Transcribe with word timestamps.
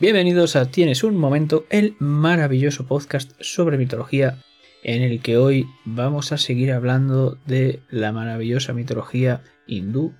Bienvenidos 0.00 0.54
a 0.54 0.70
Tienes 0.70 1.02
un 1.02 1.16
momento, 1.16 1.66
el 1.70 1.96
maravilloso 1.98 2.86
podcast 2.86 3.32
sobre 3.40 3.78
mitología 3.78 4.38
en 4.84 5.02
el 5.02 5.20
que 5.20 5.36
hoy 5.36 5.66
vamos 5.84 6.30
a 6.30 6.38
seguir 6.38 6.72
hablando 6.72 7.36
de 7.46 7.82
la 7.90 8.12
maravillosa 8.12 8.72
mitología 8.72 9.42
hindú. 9.66 10.14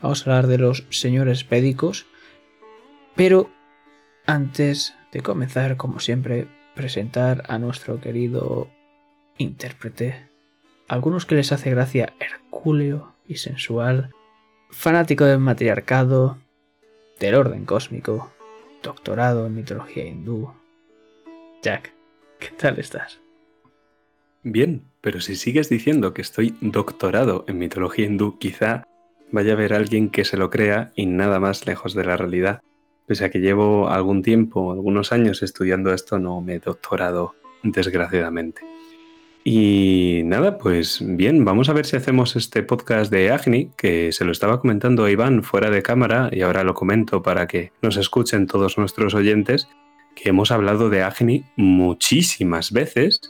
Vamos 0.00 0.26
a 0.26 0.30
hablar 0.30 0.46
de 0.46 0.56
los 0.56 0.86
señores 0.88 1.46
védicos, 1.46 2.06
pero 3.14 3.50
antes 4.24 4.94
de 5.12 5.20
comenzar, 5.20 5.76
como 5.76 6.00
siempre, 6.00 6.48
presentar 6.74 7.44
a 7.48 7.58
nuestro 7.58 8.00
querido 8.00 8.70
intérprete. 9.36 10.30
Algunos 10.88 11.26
que 11.26 11.34
les 11.34 11.52
hace 11.52 11.70
gracia 11.70 12.14
hercúleo 12.18 13.14
sensual, 13.36 14.10
fanático 14.70 15.24
del 15.24 15.38
matriarcado, 15.38 16.38
del 17.20 17.34
orden 17.34 17.64
cósmico, 17.64 18.32
doctorado 18.82 19.46
en 19.46 19.54
mitología 19.54 20.04
hindú. 20.04 20.52
Jack, 21.62 21.92
¿qué 22.38 22.48
tal 22.50 22.78
estás? 22.78 23.20
Bien, 24.42 24.82
pero 25.00 25.20
si 25.20 25.36
sigues 25.36 25.68
diciendo 25.68 26.14
que 26.14 26.22
estoy 26.22 26.56
doctorado 26.60 27.44
en 27.46 27.58
mitología 27.58 28.06
hindú, 28.06 28.38
quizá 28.38 28.84
vaya 29.30 29.52
a 29.52 29.54
haber 29.54 29.72
alguien 29.72 30.10
que 30.10 30.24
se 30.24 30.36
lo 30.36 30.50
crea 30.50 30.92
y 30.96 31.06
nada 31.06 31.38
más 31.38 31.66
lejos 31.66 31.94
de 31.94 32.04
la 32.04 32.16
realidad. 32.16 32.60
Pese 33.06 33.24
a 33.24 33.30
que 33.30 33.40
llevo 33.40 33.88
algún 33.88 34.22
tiempo, 34.22 34.72
algunos 34.72 35.12
años 35.12 35.42
estudiando 35.42 35.92
esto, 35.92 36.18
no 36.18 36.40
me 36.40 36.54
he 36.54 36.58
doctorado, 36.58 37.34
desgraciadamente. 37.62 38.62
Y 39.44 40.22
nada, 40.24 40.58
pues 40.58 41.02
bien, 41.04 41.44
vamos 41.44 41.68
a 41.68 41.72
ver 41.72 41.84
si 41.84 41.96
hacemos 41.96 42.36
este 42.36 42.62
podcast 42.62 43.10
de 43.10 43.30
Agni, 43.32 43.70
que 43.76 44.12
se 44.12 44.24
lo 44.24 44.30
estaba 44.30 44.60
comentando 44.60 45.04
a 45.04 45.10
Iván 45.10 45.42
fuera 45.42 45.70
de 45.70 45.82
cámara 45.82 46.30
y 46.30 46.42
ahora 46.42 46.62
lo 46.62 46.74
comento 46.74 47.22
para 47.22 47.48
que 47.48 47.72
nos 47.82 47.96
escuchen 47.96 48.46
todos 48.46 48.78
nuestros 48.78 49.14
oyentes, 49.14 49.68
que 50.14 50.28
hemos 50.28 50.52
hablado 50.52 50.90
de 50.90 51.02
Agni 51.02 51.44
muchísimas 51.56 52.70
veces, 52.70 53.20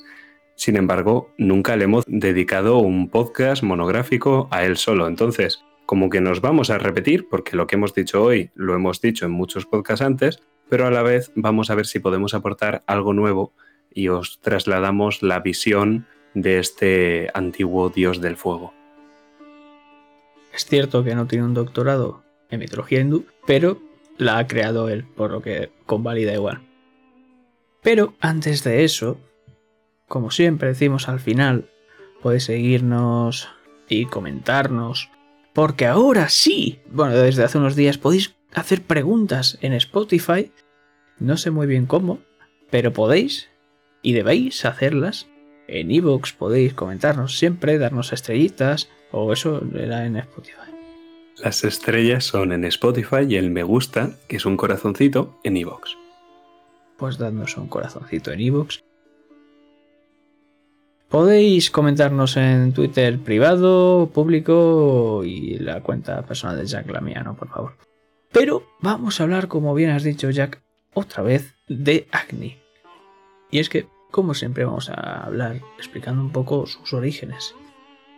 sin 0.54 0.76
embargo, 0.76 1.32
nunca 1.38 1.76
le 1.76 1.84
hemos 1.84 2.04
dedicado 2.06 2.78
un 2.78 3.08
podcast 3.08 3.62
monográfico 3.62 4.48
a 4.50 4.64
él 4.64 4.76
solo. 4.76 5.08
Entonces, 5.08 5.64
como 5.86 6.10
que 6.10 6.20
nos 6.20 6.40
vamos 6.40 6.70
a 6.70 6.78
repetir, 6.78 7.26
porque 7.28 7.56
lo 7.56 7.66
que 7.66 7.76
hemos 7.76 7.94
dicho 7.94 8.22
hoy 8.22 8.50
lo 8.54 8.74
hemos 8.74 9.00
dicho 9.00 9.26
en 9.26 9.32
muchos 9.32 9.66
podcasts 9.66 10.04
antes, 10.04 10.40
pero 10.68 10.86
a 10.86 10.90
la 10.90 11.02
vez 11.02 11.32
vamos 11.34 11.70
a 11.70 11.74
ver 11.74 11.86
si 11.86 11.98
podemos 11.98 12.34
aportar 12.34 12.84
algo 12.86 13.12
nuevo 13.12 13.54
y 13.94 14.08
os 14.08 14.40
trasladamos 14.40 15.22
la 15.22 15.40
visión 15.40 16.06
de 16.34 16.58
este 16.58 17.30
antiguo 17.34 17.90
dios 17.90 18.20
del 18.20 18.36
fuego. 18.36 18.72
Es 20.52 20.66
cierto 20.66 21.02
que 21.02 21.14
no 21.14 21.26
tiene 21.26 21.44
un 21.44 21.54
doctorado 21.54 22.22
en 22.50 22.60
mitología 22.60 23.00
hindú, 23.00 23.26
pero 23.46 23.80
la 24.18 24.38
ha 24.38 24.46
creado 24.46 24.88
él, 24.88 25.04
por 25.16 25.30
lo 25.30 25.40
que 25.40 25.70
convalida 25.86 26.34
igual. 26.34 26.60
Pero 27.82 28.14
antes 28.20 28.62
de 28.62 28.84
eso, 28.84 29.18
como 30.06 30.30
siempre 30.30 30.68
decimos 30.68 31.08
al 31.08 31.20
final, 31.20 31.70
podéis 32.22 32.44
seguirnos 32.44 33.48
y 33.88 34.06
comentarnos, 34.06 35.10
porque 35.52 35.86
ahora 35.86 36.28
sí, 36.28 36.80
bueno, 36.90 37.16
desde 37.16 37.44
hace 37.44 37.58
unos 37.58 37.74
días 37.74 37.98
podéis 37.98 38.34
hacer 38.54 38.82
preguntas 38.82 39.58
en 39.62 39.72
Spotify, 39.72 40.52
no 41.18 41.36
sé 41.36 41.50
muy 41.50 41.66
bien 41.66 41.86
cómo, 41.86 42.20
pero 42.70 42.92
podéis 42.92 43.48
y 44.02 44.12
debéis 44.12 44.64
hacerlas. 44.64 45.28
En 45.68 45.90
iVoox 45.90 46.32
podéis 46.34 46.74
comentarnos 46.74 47.38
siempre, 47.38 47.78
darnos 47.78 48.12
estrellitas, 48.12 48.88
o 49.10 49.32
eso 49.32 49.62
era 49.74 50.04
en 50.04 50.16
Spotify. 50.16 50.58
Las 51.42 51.64
estrellas 51.64 52.24
son 52.24 52.52
en 52.52 52.64
Spotify 52.64 53.26
y 53.28 53.36
el 53.36 53.50
me 53.50 53.62
gusta, 53.62 54.16
que 54.28 54.36
es 54.36 54.44
un 54.44 54.56
corazoncito, 54.56 55.38
en 55.44 55.56
iVoox. 55.56 55.92
Pues 56.96 57.18
dadnos 57.18 57.56
un 57.56 57.68
corazoncito 57.68 58.32
en 58.32 58.40
iVoox. 58.40 58.80
Podéis 61.08 61.70
comentarnos 61.70 62.38
en 62.38 62.72
Twitter 62.72 63.18
privado, 63.18 64.10
público 64.14 65.22
y 65.24 65.58
la 65.58 65.82
cuenta 65.82 66.22
personal 66.22 66.56
de 66.56 66.66
Jack, 66.66 66.90
la 66.90 67.02
mía, 67.02 67.22
no, 67.22 67.36
por 67.36 67.48
favor. 67.48 67.76
Pero 68.32 68.62
vamos 68.80 69.20
a 69.20 69.24
hablar, 69.24 69.48
como 69.48 69.74
bien 69.74 69.90
has 69.90 70.04
dicho 70.04 70.30
Jack, 70.30 70.62
otra 70.94 71.22
vez 71.22 71.54
de 71.68 72.08
Agni. 72.12 72.56
Y 73.50 73.58
es 73.58 73.68
que, 73.68 73.86
como 74.12 74.34
siempre, 74.34 74.64
vamos 74.64 74.90
a 74.90 75.24
hablar 75.24 75.60
explicando 75.78 76.22
un 76.22 76.30
poco 76.30 76.66
sus 76.66 76.92
orígenes. 76.92 77.56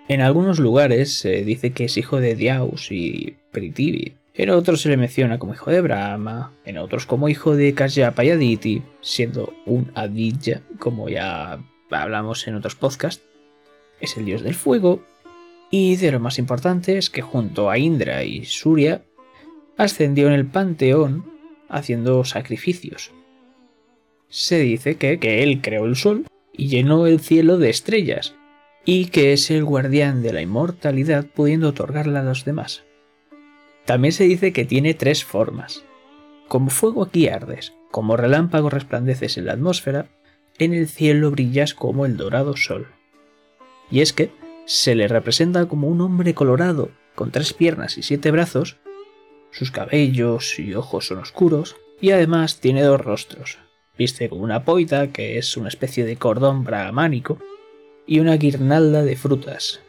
En 0.09 0.21
algunos 0.21 0.59
lugares 0.59 1.19
se 1.19 1.44
dice 1.44 1.72
que 1.72 1.84
es 1.84 1.97
hijo 1.97 2.21
de 2.21 2.34
Diaus 2.34 2.93
y 2.93 3.37
Prithvi. 3.53 4.16
En 4.34 4.50
otros 4.50 4.83
se 4.83 4.88
le 4.91 4.97
menciona 4.99 5.38
como 5.38 5.54
hijo 5.54 5.71
de 5.71 5.81
Brahma, 5.81 6.53
en 6.65 6.77
otros 6.77 7.06
como 7.06 7.28
hijo 7.28 7.54
de 7.54 7.72
Kasyapa 7.72 8.25
y 8.25 8.31
Aditi, 8.31 8.83
siendo 9.00 9.54
un 9.65 9.93
Aditya, 9.94 10.62
como 10.78 11.09
ya 11.09 11.60
hablamos 11.91 12.47
en 12.49 12.56
otros 12.56 12.75
podcasts. 12.75 13.25
Es 14.00 14.16
el 14.16 14.25
dios 14.25 14.43
del 14.43 14.54
fuego, 14.54 15.03
y 15.71 15.97
de 15.97 16.10
lo 16.10 16.21
más 16.21 16.38
importante 16.38 16.99
es 16.99 17.09
que 17.09 17.22
junto 17.22 17.71
a 17.71 17.78
Indra 17.78 18.25
y 18.25 18.44
Surya 18.44 19.03
ascendió 19.77 20.27
en 20.27 20.34
el 20.34 20.47
panteón 20.47 21.25
haciendo 21.69 22.25
sacrificios, 22.25 23.12
se 24.34 24.59
dice 24.59 24.97
que, 24.97 25.45
él 25.45 25.61
creó 25.62 25.84
el 25.84 25.95
sol 25.95 26.27
y 26.53 26.67
llenó 26.67 27.06
el 27.06 27.21
cielo 27.21 27.56
de 27.56 27.71
estrellas, 27.71 28.34
y 28.84 29.06
que 29.06 29.33
es 29.33 29.49
el 29.53 29.65
guardián 29.65 30.22
de 30.22 30.33
la 30.33 30.43
inmortalidad 30.43 31.25
pudiendo 31.25 31.69
otorgarla 31.69 32.19
a 32.19 32.25
los 32.25 32.45
demás. 32.45 32.83
También 33.84 34.11
se 34.11 34.25
dice 34.25 34.53
que 34.53 34.65
tiene 34.65 34.93
tres 34.93 35.25
formas. 35.25 35.84
Como 36.49 36.71
fuego 36.71 37.05
aquí 37.05 37.28
ardes, 37.28 37.75
como 37.93 38.17
relámpago 38.17 38.71
resplandeces 38.71 39.39
en 39.39 39.47
la 39.47 39.53
atmósfera, 39.53 40.09
en 40.59 40.75
el 40.75 40.89
cielo 40.89 41.31
brillas 41.31 41.72
como 41.72 42.05
el 42.05 42.16
dorado 42.16 42.56
sol. 42.56 42.89
Y 43.89 44.01
es 44.01 44.12
que 44.12 44.33
se 44.66 44.97
le 44.97 45.06
representa 45.06 45.66
como 45.66 45.87
un 45.87 46.01
hombre 46.01 46.34
colorado, 46.34 46.91
con 47.15 47.31
tres 47.31 47.53
piernas 47.53 47.99
y 47.99 48.03
siete 48.03 48.33
brazos, 48.33 48.78
sus 49.53 49.71
cabellos 49.71 50.59
y 50.59 50.75
ojos 50.75 51.06
son 51.06 51.19
oscuros, 51.19 51.77
y 52.01 52.11
además 52.11 52.59
tiene 52.59 52.83
dos 52.83 53.01
rostros, 53.01 53.59
Viste 53.97 54.28
con 54.28 54.41
una 54.41 54.65
poita, 54.65 55.12
que 55.12 55.38
es 55.38 55.56
una 55.56 55.69
especie 55.69 56.05
de 56.05 56.16
cordón 56.16 56.65
brahmánico, 56.65 57.38
y 58.06 58.21
una 58.21 58.37
guirnalda 58.37 59.03
de 59.03 59.16
frutas. 59.16 59.81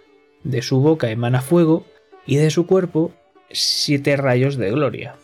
De 0.44 0.62
su 0.62 0.80
boca 0.80 1.10
emana 1.10 1.42
fuego 1.42 1.86
y 2.26 2.38
de 2.38 2.50
su 2.50 2.66
cuerpo 2.66 3.12
siete 3.52 4.16
rayos 4.16 4.58
de 4.58 4.72
gloria. 4.72 5.16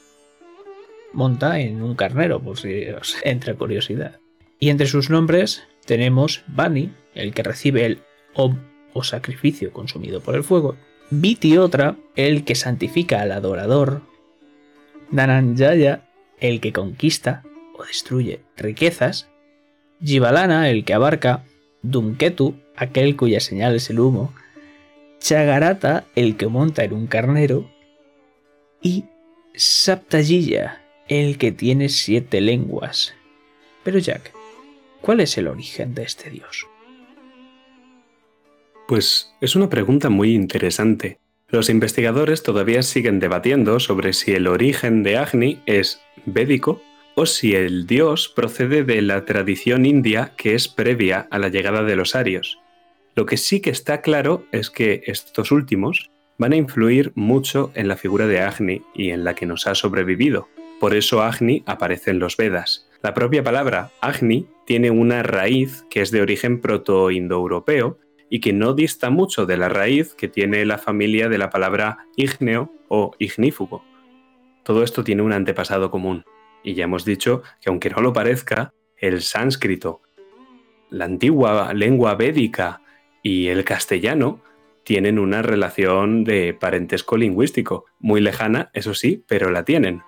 Monta 1.13 1.59
en 1.59 1.81
un 1.81 1.95
carnero, 1.95 2.39
por 2.41 2.57
si 2.57 2.87
os 2.89 3.17
entra 3.23 3.53
curiosidad. 3.55 4.19
Y 4.59 4.69
entre 4.69 4.87
sus 4.87 5.09
nombres 5.09 5.63
tenemos 5.85 6.43
Bani, 6.47 6.91
el 7.15 7.33
que 7.33 7.43
recibe 7.43 7.85
el 7.85 7.99
Om 8.33 8.57
o 8.93 9.03
sacrificio 9.03 9.71
consumido 9.71 10.21
por 10.21 10.35
el 10.35 10.43
fuego, 10.43 10.75
Viti 11.09 11.57
otra, 11.57 11.97
el 12.15 12.45
que 12.45 12.55
santifica 12.55 13.21
al 13.21 13.33
adorador, 13.33 14.01
Nananjaya, 15.09 16.07
el 16.39 16.61
que 16.61 16.71
conquista, 16.71 17.43
destruye 17.83 18.41
riquezas, 18.57 19.29
Jivalana, 20.03 20.69
el 20.69 20.83
que 20.83 20.93
abarca, 20.93 21.43
Dunketu, 21.83 22.55
aquel 22.75 23.15
cuya 23.15 23.39
señal 23.39 23.75
es 23.75 23.89
el 23.89 23.99
humo, 23.99 24.33
Chagarata, 25.19 26.05
el 26.15 26.35
que 26.35 26.47
monta 26.47 26.83
en 26.83 26.93
un 26.93 27.07
carnero, 27.07 27.69
y 28.81 29.05
Saptajiya, 29.53 30.81
el 31.07 31.37
que 31.37 31.51
tiene 31.51 31.89
siete 31.89 32.41
lenguas. 32.41 33.13
Pero 33.83 33.99
Jack, 33.99 34.33
¿cuál 35.01 35.19
es 35.19 35.37
el 35.37 35.47
origen 35.47 35.93
de 35.93 36.03
este 36.03 36.29
dios? 36.29 36.67
Pues 38.87 39.31
es 39.41 39.55
una 39.55 39.69
pregunta 39.69 40.09
muy 40.09 40.33
interesante. 40.33 41.19
Los 41.47 41.69
investigadores 41.69 42.43
todavía 42.43 42.81
siguen 42.81 43.19
debatiendo 43.19 43.79
sobre 43.79 44.13
si 44.13 44.31
el 44.31 44.47
origen 44.47 45.03
de 45.03 45.17
Agni 45.17 45.61
es 45.65 46.01
védico 46.25 46.81
o 47.21 47.27
si 47.27 47.53
el 47.53 47.85
dios 47.85 48.33
procede 48.35 48.83
de 48.83 48.99
la 48.99 49.25
tradición 49.25 49.85
india 49.85 50.33
que 50.37 50.55
es 50.55 50.67
previa 50.67 51.27
a 51.29 51.37
la 51.37 51.49
llegada 51.49 51.83
de 51.83 51.95
los 51.95 52.15
arios. 52.15 52.57
Lo 53.15 53.27
que 53.27 53.37
sí 53.37 53.61
que 53.61 53.69
está 53.69 54.01
claro 54.01 54.47
es 54.51 54.71
que 54.71 55.03
estos 55.05 55.51
últimos 55.51 56.09
van 56.39 56.53
a 56.53 56.55
influir 56.55 57.11
mucho 57.13 57.71
en 57.75 57.87
la 57.87 57.95
figura 57.95 58.25
de 58.25 58.41
Agni 58.41 58.81
y 58.95 59.11
en 59.11 59.23
la 59.23 59.35
que 59.35 59.45
nos 59.45 59.67
ha 59.67 59.75
sobrevivido. 59.75 60.47
Por 60.79 60.95
eso 60.95 61.21
Agni 61.21 61.61
aparece 61.67 62.09
en 62.09 62.17
los 62.17 62.37
Vedas. 62.37 62.89
La 63.03 63.13
propia 63.13 63.43
palabra 63.43 63.91
Agni 64.01 64.47
tiene 64.65 64.89
una 64.89 65.21
raíz 65.21 65.85
que 65.91 66.01
es 66.01 66.09
de 66.09 66.23
origen 66.23 66.59
proto-indoeuropeo 66.59 67.99
y 68.31 68.39
que 68.39 68.51
no 68.51 68.73
dista 68.73 69.11
mucho 69.11 69.45
de 69.45 69.57
la 69.57 69.69
raíz 69.69 70.15
que 70.15 70.27
tiene 70.27 70.65
la 70.65 70.79
familia 70.79 71.29
de 71.29 71.37
la 71.37 71.51
palabra 71.51 71.99
ígneo 72.15 72.73
o 72.87 73.11
ignífugo. 73.19 73.85
Todo 74.63 74.81
esto 74.81 75.03
tiene 75.03 75.21
un 75.21 75.33
antepasado 75.33 75.91
común. 75.91 76.25
Y 76.63 76.73
ya 76.73 76.85
hemos 76.85 77.05
dicho 77.05 77.43
que 77.61 77.69
aunque 77.69 77.89
no 77.89 78.01
lo 78.01 78.13
parezca, 78.13 78.73
el 78.97 79.21
sánscrito, 79.21 80.01
la 80.89 81.05
antigua 81.05 81.73
lengua 81.73 82.15
védica 82.15 82.81
y 83.23 83.47
el 83.47 83.63
castellano 83.63 84.41
tienen 84.83 85.19
una 85.19 85.41
relación 85.41 86.23
de 86.23 86.53
parentesco 86.53 87.17
lingüístico, 87.17 87.85
muy 87.99 88.21
lejana, 88.21 88.69
eso 88.73 88.93
sí, 88.93 89.23
pero 89.27 89.51
la 89.51 89.63
tienen. 89.63 90.01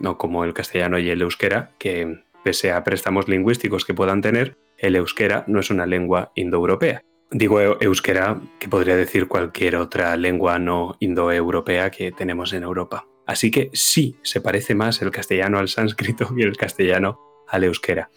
No 0.00 0.18
como 0.18 0.44
el 0.44 0.54
castellano 0.54 0.98
y 0.98 1.08
el 1.10 1.22
euskera, 1.22 1.70
que 1.78 2.22
pese 2.42 2.72
a 2.72 2.82
préstamos 2.84 3.28
lingüísticos 3.28 3.84
que 3.84 3.94
puedan 3.94 4.22
tener, 4.22 4.56
el 4.78 4.96
euskera 4.96 5.44
no 5.46 5.60
es 5.60 5.70
una 5.70 5.86
lengua 5.86 6.32
indoeuropea. 6.34 7.02
Digo 7.30 7.60
euskera, 7.80 8.40
que 8.58 8.68
podría 8.68 8.96
decir 8.96 9.28
cualquier 9.28 9.76
otra 9.76 10.16
lengua 10.16 10.58
no 10.58 10.96
indoeuropea 11.00 11.90
que 11.90 12.12
tenemos 12.12 12.52
en 12.52 12.62
Europa. 12.62 13.06
Así 13.26 13.50
que 13.50 13.70
sí 13.72 14.16
se 14.22 14.40
parece 14.40 14.74
más 14.74 15.00
el 15.02 15.10
castellano 15.10 15.58
al 15.58 15.68
sánscrito 15.68 16.30
y 16.36 16.42
el 16.42 16.56
castellano 16.56 17.20
al 17.48 17.64
euskera. 17.64 18.10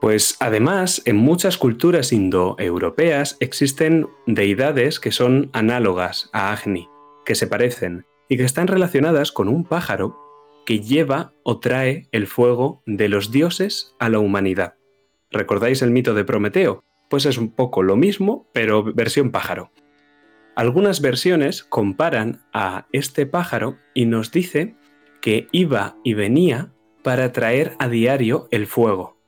Pues 0.00 0.36
además, 0.38 1.02
en 1.06 1.16
muchas 1.16 1.58
culturas 1.58 2.12
indoeuropeas 2.12 3.36
existen 3.40 4.06
deidades 4.26 5.00
que 5.00 5.10
son 5.10 5.50
análogas 5.52 6.30
a 6.32 6.52
Agni, 6.52 6.88
que 7.24 7.34
se 7.34 7.48
parecen 7.48 8.06
y 8.28 8.36
que 8.36 8.44
están 8.44 8.68
relacionadas 8.68 9.32
con 9.32 9.48
un 9.48 9.64
pájaro 9.64 10.16
que 10.64 10.80
lleva 10.80 11.32
o 11.42 11.58
trae 11.58 12.08
el 12.12 12.26
fuego 12.26 12.82
de 12.86 13.08
los 13.08 13.32
dioses 13.32 13.96
a 13.98 14.08
la 14.08 14.20
humanidad. 14.20 14.74
¿Recordáis 15.30 15.82
el 15.82 15.90
mito 15.90 16.14
de 16.14 16.24
Prometeo? 16.24 16.84
Pues 17.10 17.26
es 17.26 17.38
un 17.38 17.50
poco 17.50 17.82
lo 17.82 17.96
mismo, 17.96 18.48
pero 18.52 18.84
versión 18.84 19.30
pájaro. 19.30 19.72
Algunas 20.58 21.00
versiones 21.00 21.62
comparan 21.62 22.40
a 22.52 22.88
este 22.90 23.26
pájaro 23.26 23.78
y 23.94 24.06
nos 24.06 24.32
dice 24.32 24.74
que 25.20 25.46
iba 25.52 25.96
y 26.02 26.14
venía 26.14 26.72
para 27.04 27.30
traer 27.30 27.76
a 27.78 27.88
diario 27.88 28.48
el 28.50 28.66
fuego 28.66 29.20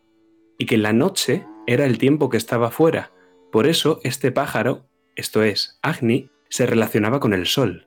y 0.58 0.66
que 0.66 0.76
la 0.76 0.92
noche 0.92 1.46
era 1.68 1.86
el 1.86 1.98
tiempo 1.98 2.30
que 2.30 2.36
estaba 2.36 2.72
fuera. 2.72 3.12
Por 3.52 3.68
eso 3.68 4.00
este 4.02 4.32
pájaro, 4.32 4.88
esto 5.14 5.44
es, 5.44 5.78
Agni, 5.82 6.30
se 6.48 6.66
relacionaba 6.66 7.20
con 7.20 7.32
el 7.32 7.46
sol. 7.46 7.86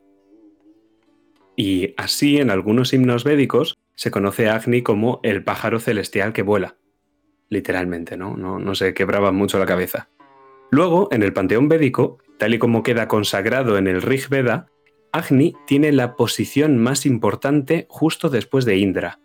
Y 1.57 1.95
así 1.97 2.37
en 2.37 2.49
algunos 2.49 2.93
himnos 2.93 3.25
védicos 3.25 3.77
se 3.95 4.09
conoce 4.09 4.47
a 4.47 4.55
Agni 4.55 4.83
como 4.83 5.19
el 5.21 5.43
pájaro 5.43 5.81
celestial 5.81 6.31
que 6.31 6.43
vuela. 6.43 6.77
Literalmente, 7.49 8.15
¿no? 8.15 8.37
No, 8.37 8.57
no 8.57 8.73
se 8.73 8.93
quebraba 8.93 9.33
mucho 9.33 9.59
la 9.59 9.65
cabeza. 9.65 10.07
Luego, 10.73 11.07
en 11.11 11.21
el 11.21 11.33
panteón 11.33 11.69
védico, 11.69 12.17
tal 12.39 12.55
y 12.55 12.57
como 12.57 12.81
queda 12.81 13.07
consagrado 13.07 13.77
en 13.77 13.85
el 13.85 14.01
Rig 14.01 14.27
Veda, 14.27 14.67
Agni 15.11 15.53
tiene 15.67 15.91
la 15.91 16.15
posición 16.15 16.79
más 16.79 17.05
importante 17.05 17.85
justo 17.89 18.29
después 18.29 18.65
de 18.65 18.77
Indra, 18.77 19.19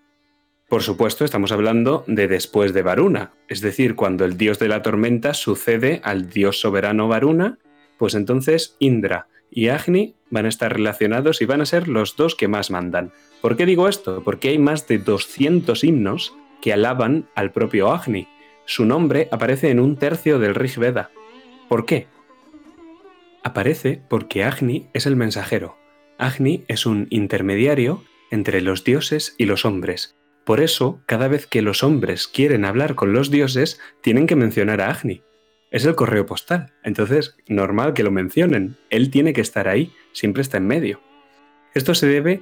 por 0.69 0.83
supuesto, 0.83 1.25
estamos 1.25 1.51
hablando 1.51 2.05
de 2.07 2.29
después 2.29 2.75
de 2.75 2.83
Varuna, 2.83 3.33
es 3.49 3.63
decir, 3.63 3.95
cuando 3.95 4.27
el 4.27 4.37
dios 4.37 4.59
de 4.59 4.69
la 4.69 4.83
tormenta 4.83 5.33
sucede 5.33 6.03
al 6.05 6.29
dios 6.29 6.61
soberano 6.61 7.09
Varuna, 7.09 7.59
pues 7.97 8.15
entonces 8.15 8.77
Indra 8.79 9.29
y 9.51 9.69
Agni 9.69 10.15
van 10.29 10.45
a 10.45 10.51
estar 10.51 10.71
relacionados 10.71 11.41
y 11.41 11.47
van 11.47 11.63
a 11.63 11.67
ser 11.67 11.89
los 11.89 12.17
dos 12.17 12.35
que 12.35 12.49
más 12.49 12.71
mandan. 12.71 13.13
¿Por 13.41 13.57
qué 13.57 13.65
digo 13.65 13.89
esto? 13.89 14.23
Porque 14.23 14.51
hay 14.51 14.59
más 14.59 14.87
de 14.87 14.99
200 14.99 15.83
himnos 15.85 16.35
que 16.61 16.75
alaban 16.75 17.31
al 17.35 17.51
propio 17.51 17.91
Agni. 17.91 18.29
Su 18.67 18.85
nombre 18.85 19.29
aparece 19.33 19.71
en 19.71 19.81
un 19.81 19.97
tercio 19.97 20.39
del 20.39 20.55
Rig 20.55 20.77
Veda. 20.79 21.11
¿Por 21.69 21.87
qué? 21.87 22.07
Aparece 23.43 24.03
porque 24.09 24.45
Agni 24.45 24.89
es 24.93 25.07
el 25.07 25.17
mensajero. 25.17 25.77
Agni 26.19 26.65
es 26.69 26.87
un 26.87 27.07
intermediario 27.11 28.03
entre 28.31 28.61
los 28.61 28.85
dioses 28.85 29.35
y 29.39 29.47
los 29.47 29.65
hombres, 29.65 30.19
por 30.49 30.63
eso, 30.63 31.03
cada 31.05 31.29
vez 31.29 31.47
que 31.47 31.61
los 31.61 31.85
hombres 31.85 32.27
quieren 32.27 32.65
hablar 32.65 32.95
con 32.95 33.13
los 33.13 33.31
dioses, 33.31 33.79
tienen 34.01 34.27
que 34.27 34.35
mencionar 34.35 34.81
a 34.81 34.89
Agni. 34.89 35.21
Es 35.71 35.85
el 35.85 35.95
correo 35.95 36.25
postal. 36.25 36.73
Entonces, 36.83 37.37
normal 37.49 37.93
que 37.93 38.03
lo 38.03 38.11
mencionen. 38.11 38.79
Él 38.89 39.11
tiene 39.11 39.35
que 39.35 39.43
estar 39.43 39.69
ahí, 39.69 39.93
siempre 40.13 40.41
está 40.41 40.57
en 40.57 40.67
medio. 40.67 41.03
Esto 41.75 41.95
se 41.95 42.07
debe 42.07 42.41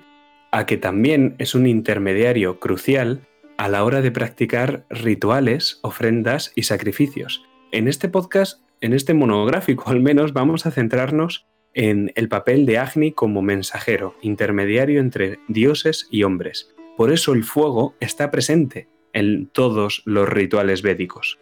a 0.52 0.66
que 0.66 0.76
también 0.76 1.34
es 1.38 1.56
un 1.56 1.66
intermediario 1.66 2.60
crucial 2.60 3.26
a 3.58 3.66
la 3.66 3.82
hora 3.82 4.02
de 4.02 4.12
practicar 4.12 4.86
rituales, 4.88 5.80
ofrendas 5.82 6.52
y 6.54 6.62
sacrificios. 6.62 7.42
En 7.72 7.88
este 7.88 8.08
podcast, 8.08 8.60
en 8.80 8.92
este 8.92 9.14
monográfico 9.14 9.90
al 9.90 10.00
menos, 10.00 10.32
vamos 10.32 10.66
a 10.66 10.70
centrarnos 10.70 11.46
en 11.74 12.12
el 12.14 12.28
papel 12.28 12.64
de 12.66 12.78
Agni 12.78 13.12
como 13.12 13.42
mensajero, 13.42 14.14
intermediario 14.22 15.00
entre 15.00 15.38
dioses 15.48 16.08
y 16.10 16.22
hombres. 16.22 16.74
Por 16.96 17.12
eso 17.12 17.34
el 17.34 17.44
fuego 17.44 17.94
está 18.00 18.30
presente 18.30 18.88
en 19.12 19.46
todos 19.48 20.02
los 20.06 20.28
rituales 20.28 20.82
védicos. 20.82 21.38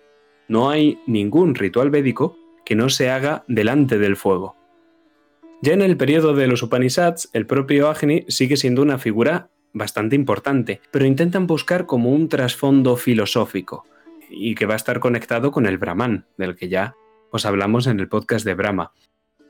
No 0.49 0.71
hay 0.71 0.99
ningún 1.07 1.55
ritual 1.55 1.91
védico 1.91 2.37
que 2.65 2.75
no 2.75 2.89
se 2.89 3.11
haga 3.11 3.45
delante 3.47 3.99
del 3.99 4.17
fuego. 4.17 4.57
Ya 5.63 5.73
en 5.73 5.83
el 5.83 5.97
periodo 5.97 6.35
de 6.35 6.49
los 6.49 6.63
Upanishads, 6.63 7.31
el 7.33 7.47
propio 7.47 7.89
Agni 7.89 8.25
sigue 8.29 8.57
siendo 8.57 8.83
una 8.83 8.99
figura 8.99 9.51
bastante 9.73 10.17
importante, 10.17 10.81
pero 10.91 11.07
intentan 11.07 11.47
buscar 11.47 11.87
como 11.87 12.11
un 12.11 12.29
trasfondo 12.29 12.97
filosófico 12.97 13.85
y 14.31 14.55
que 14.55 14.67
va 14.67 14.75
a 14.75 14.77
estar 14.77 15.01
conectado 15.01 15.53
con 15.53 15.67
el 15.67 15.79
Brahman, 15.79 16.27
del 16.37 16.57
que 16.57 16.69
ya 16.69 16.95
os 17.35 17.47
hablamos 17.47 17.89
en 17.89 17.99
el 17.99 18.07
podcast 18.07 18.47
de 18.47 18.55
Brahma. 18.55 18.93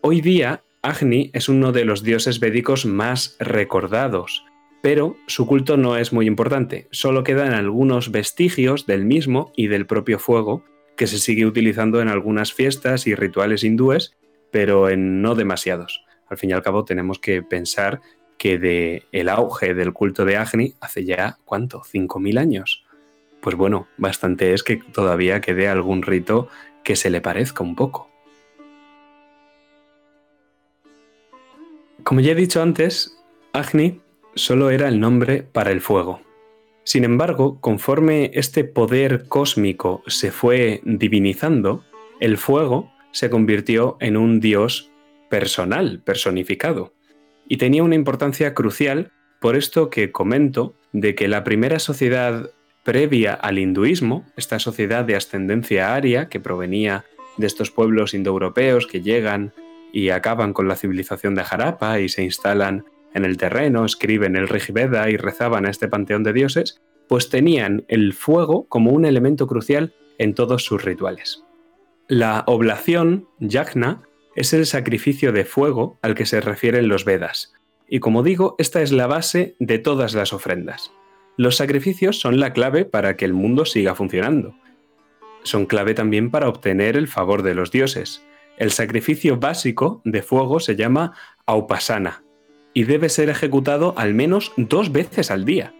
Hoy 0.00 0.22
día, 0.22 0.62
Agni 0.80 1.30
es 1.34 1.50
uno 1.50 1.70
de 1.70 1.84
los 1.84 2.02
dioses 2.02 2.40
védicos 2.40 2.86
más 2.86 3.36
recordados 3.38 4.44
pero 4.84 5.16
su 5.26 5.46
culto 5.46 5.78
no 5.78 5.96
es 5.96 6.12
muy 6.12 6.26
importante, 6.26 6.88
solo 6.90 7.24
quedan 7.24 7.54
algunos 7.54 8.10
vestigios 8.10 8.84
del 8.84 9.06
mismo 9.06 9.50
y 9.56 9.68
del 9.68 9.86
propio 9.86 10.18
fuego 10.18 10.62
que 10.94 11.06
se 11.06 11.18
sigue 11.18 11.46
utilizando 11.46 12.02
en 12.02 12.08
algunas 12.08 12.52
fiestas 12.52 13.06
y 13.06 13.14
rituales 13.14 13.64
hindúes, 13.64 14.14
pero 14.50 14.90
en 14.90 15.22
no 15.22 15.36
demasiados. 15.36 16.04
Al 16.28 16.36
fin 16.36 16.50
y 16.50 16.52
al 16.52 16.62
cabo 16.62 16.84
tenemos 16.84 17.18
que 17.18 17.42
pensar 17.42 18.02
que 18.36 18.58
de 18.58 19.04
el 19.10 19.30
auge 19.30 19.72
del 19.72 19.94
culto 19.94 20.26
de 20.26 20.36
Agni 20.36 20.74
hace 20.82 21.06
ya 21.06 21.38
¿cuánto? 21.46 21.80
¿5.000 21.80 22.38
años? 22.38 22.84
Pues 23.40 23.56
bueno, 23.56 23.88
bastante 23.96 24.52
es 24.52 24.62
que 24.62 24.76
todavía 24.76 25.40
quede 25.40 25.66
algún 25.66 26.02
rito 26.02 26.48
que 26.84 26.96
se 26.96 27.10
le 27.10 27.20
parezca 27.20 27.64
un 27.64 27.74
poco. 27.74 28.08
Como 32.04 32.20
ya 32.20 32.32
he 32.32 32.34
dicho 32.34 32.62
antes, 32.62 33.18
Agni 33.52 34.00
solo 34.34 34.70
era 34.70 34.88
el 34.88 35.00
nombre 35.00 35.42
para 35.42 35.72
el 35.72 35.80
fuego. 35.80 36.20
Sin 36.84 37.04
embargo, 37.04 37.60
conforme 37.60 38.30
este 38.34 38.64
poder 38.64 39.26
cósmico 39.26 40.02
se 40.06 40.30
fue 40.30 40.82
divinizando, 40.84 41.82
el 42.20 42.36
fuego 42.36 42.92
se 43.10 43.30
convirtió 43.30 43.96
en 44.00 44.18
un 44.18 44.40
dios 44.40 44.90
personal, 45.30 46.02
personificado, 46.04 46.92
y 47.48 47.56
tenía 47.56 47.82
una 47.82 47.94
importancia 47.94 48.52
crucial 48.52 49.12
por 49.40 49.56
esto 49.56 49.88
que 49.88 50.12
comento 50.12 50.74
de 50.92 51.14
que 51.14 51.28
la 51.28 51.42
primera 51.42 51.78
sociedad 51.78 52.50
previa 52.84 53.34
al 53.34 53.58
hinduismo, 53.58 54.24
esta 54.36 54.58
sociedad 54.58 55.04
de 55.04 55.16
ascendencia 55.16 55.94
aria 55.94 56.28
que 56.28 56.40
provenía 56.40 57.04
de 57.36 57.46
estos 57.46 57.70
pueblos 57.70 58.14
indoeuropeos 58.14 58.86
que 58.86 59.02
llegan 59.02 59.52
y 59.92 60.10
acaban 60.10 60.52
con 60.52 60.68
la 60.68 60.76
civilización 60.76 61.34
de 61.34 61.44
Harappa 61.48 62.00
y 62.00 62.08
se 62.08 62.22
instalan 62.22 62.84
en 63.14 63.24
el 63.24 63.36
terreno, 63.36 63.84
escriben 63.84 64.36
el 64.36 64.48
Rigveda 64.48 65.08
y 65.08 65.16
rezaban 65.16 65.66
a 65.66 65.70
este 65.70 65.88
panteón 65.88 66.24
de 66.24 66.32
dioses, 66.32 66.80
pues 67.08 67.30
tenían 67.30 67.84
el 67.88 68.12
fuego 68.12 68.66
como 68.68 68.90
un 68.90 69.04
elemento 69.04 69.46
crucial 69.46 69.94
en 70.18 70.34
todos 70.34 70.64
sus 70.64 70.84
rituales. 70.84 71.42
La 72.08 72.44
oblación, 72.46 73.28
yajna, 73.38 74.02
es 74.36 74.52
el 74.52 74.66
sacrificio 74.66 75.32
de 75.32 75.44
fuego 75.44 75.98
al 76.02 76.14
que 76.14 76.26
se 76.26 76.40
refieren 76.40 76.88
los 76.88 77.04
Vedas. 77.04 77.54
Y 77.88 78.00
como 78.00 78.22
digo, 78.22 78.56
esta 78.58 78.82
es 78.82 78.92
la 78.92 79.06
base 79.06 79.54
de 79.58 79.78
todas 79.78 80.14
las 80.14 80.32
ofrendas. 80.32 80.92
Los 81.36 81.56
sacrificios 81.56 82.20
son 82.20 82.38
la 82.38 82.52
clave 82.52 82.84
para 82.84 83.16
que 83.16 83.24
el 83.24 83.32
mundo 83.32 83.64
siga 83.64 83.94
funcionando. 83.94 84.54
Son 85.42 85.66
clave 85.66 85.94
también 85.94 86.30
para 86.30 86.48
obtener 86.48 86.96
el 86.96 87.08
favor 87.08 87.42
de 87.42 87.54
los 87.54 87.70
dioses. 87.70 88.24
El 88.56 88.70
sacrificio 88.70 89.38
básico 89.38 90.00
de 90.04 90.22
fuego 90.22 90.60
se 90.60 90.76
llama 90.76 91.12
aupasana, 91.44 92.22
y 92.72 92.84
debe 92.84 93.08
ser 93.08 93.30
ejecutado 93.30 93.94
al 93.96 94.14
menos 94.14 94.52
dos 94.56 94.92
veces 94.92 95.30
al 95.30 95.44
día. 95.44 95.74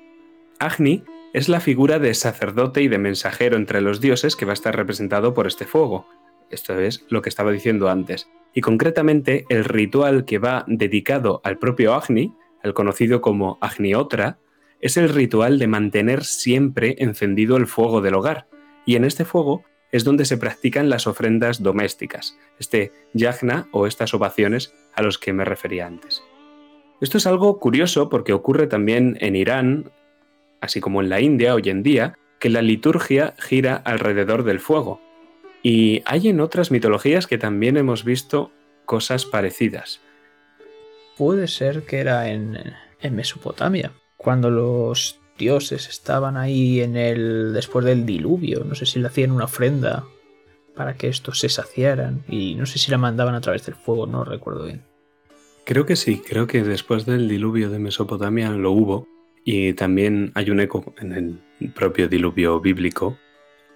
Agni 0.59 1.05
es 1.33 1.49
la 1.49 1.61
figura 1.61 1.99
de 1.99 2.15
sacerdote 2.15 2.83
y 2.83 2.89
de 2.89 2.99
mensajero 2.99 3.57
entre 3.57 3.81
los 3.81 4.01
dioses 4.01 4.37
que 4.37 4.45
va 4.45 4.53
a 4.53 4.55
estar 4.55 4.75
representado 4.75 5.35
por 5.35 5.47
este 5.47 5.67
fuego. 5.67 6.07
Esto 6.51 6.79
es 6.79 7.05
lo 7.09 7.23
que 7.23 7.29
estaba 7.29 7.51
diciendo 7.51 7.89
antes. 7.89 8.29
Y 8.55 8.61
concretamente 8.61 9.45
el 9.49 9.65
ritual 9.65 10.25
que 10.25 10.39
va 10.39 10.65
dedicado 10.69 11.41
al 11.43 11.59
propio 11.59 11.95
Agni, 11.95 12.35
el 12.63 12.73
conocido 12.73 13.21
como 13.21 13.59
Agniotra, 13.61 14.39
es 14.85 14.99
el 14.99 15.09
ritual 15.09 15.59
de 15.59 15.67
mantener 15.67 16.25
siempre 16.25 16.97
encendido 16.99 17.57
el 17.57 17.67
fuego 17.67 18.03
del 18.03 18.17
hogar. 18.17 18.49
Y 18.85 18.97
en 18.97 19.05
este 19.05 19.25
fuego 19.25 19.65
es 19.91 20.05
donde 20.05 20.27
se 20.27 20.37
practican 20.37 20.91
las 20.91 21.07
ofrendas 21.07 21.63
domésticas, 21.63 22.37
este 22.59 22.93
yajna 23.15 23.67
o 23.73 23.87
estas 23.87 24.13
ovaciones 24.13 24.75
a 24.95 25.01
los 25.01 25.17
que 25.17 25.33
me 25.33 25.47
refería 25.47 25.87
antes. 25.87 26.23
Esto 27.01 27.17
es 27.17 27.27
algo 27.27 27.59
curioso 27.61 28.11
porque 28.11 28.35
ocurre 28.35 28.67
también 28.67 29.17
en 29.21 29.37
Irán, 29.37 29.91
así 30.61 30.83
como 30.83 31.01
en 31.01 31.09
la 31.09 31.23
India 31.23 31.55
hoy 31.55 31.71
en 31.71 31.83
día, 31.83 32.19
que 32.39 32.51
la 32.51 32.61
liturgia 32.61 33.35
gira 33.39 33.77
alrededor 33.77 34.45
del 34.45 34.61
fuego. 34.61 35.01
Y 35.63 36.03
hay 36.05 36.29
en 36.29 36.41
otras 36.41 36.71
mitologías 36.71 37.27
que 37.27 37.39
también 37.39 37.79
hemos 37.79 38.05
visto 38.05 38.53
cosas 38.85 39.25
parecidas. 39.25 40.03
Puede 41.17 41.49
ser 41.49 41.87
que 41.87 42.01
era 42.01 42.29
en, 42.29 42.59
en 43.01 43.15
Mesopotamia, 43.15 43.93
cuando 44.25 44.51
los 44.51 45.21
dioses 45.39 45.89
estaban 45.89 46.39
ahí 46.39 46.81
en 46.81 46.97
el 46.97 47.53
después 47.53 47.85
del 47.85 48.07
diluvio, 48.07 48.65
no 48.65 48.75
sé 48.75 48.87
si 48.87 48.99
le 48.99 49.09
hacían 49.09 49.33
una 49.33 49.45
ofrenda 49.45 50.05
para 50.75 50.95
que 50.95 51.09
estos 51.09 51.39
se 51.41 51.51
saciaran 51.51 52.25
y 52.27 52.55
no 52.55 52.65
sé 52.65 52.79
si 52.79 52.91
la 52.91 52.97
mandaban 52.97 53.35
a 53.35 53.43
través 53.43 53.67
del 53.67 53.75
fuego, 53.75 54.07
no 54.07 54.25
recuerdo 54.25 54.65
bien. 54.65 54.83
Creo 55.65 55.85
que 55.85 55.97
sí, 55.97 56.23
creo 56.27 56.47
que 56.47 56.63
después 56.63 57.05
del 57.05 57.29
diluvio 57.29 57.69
de 57.69 57.79
Mesopotamia 57.79 58.51
lo 58.51 58.73
hubo 58.73 59.07
y 59.45 59.75
también 59.75 60.33
hay 60.35 60.51
un 60.51 60.61
eco 60.61 60.95
en 60.99 61.13
el 61.13 61.73
propio 61.73 62.09
diluvio 62.09 62.61
bíblico 62.61 63.19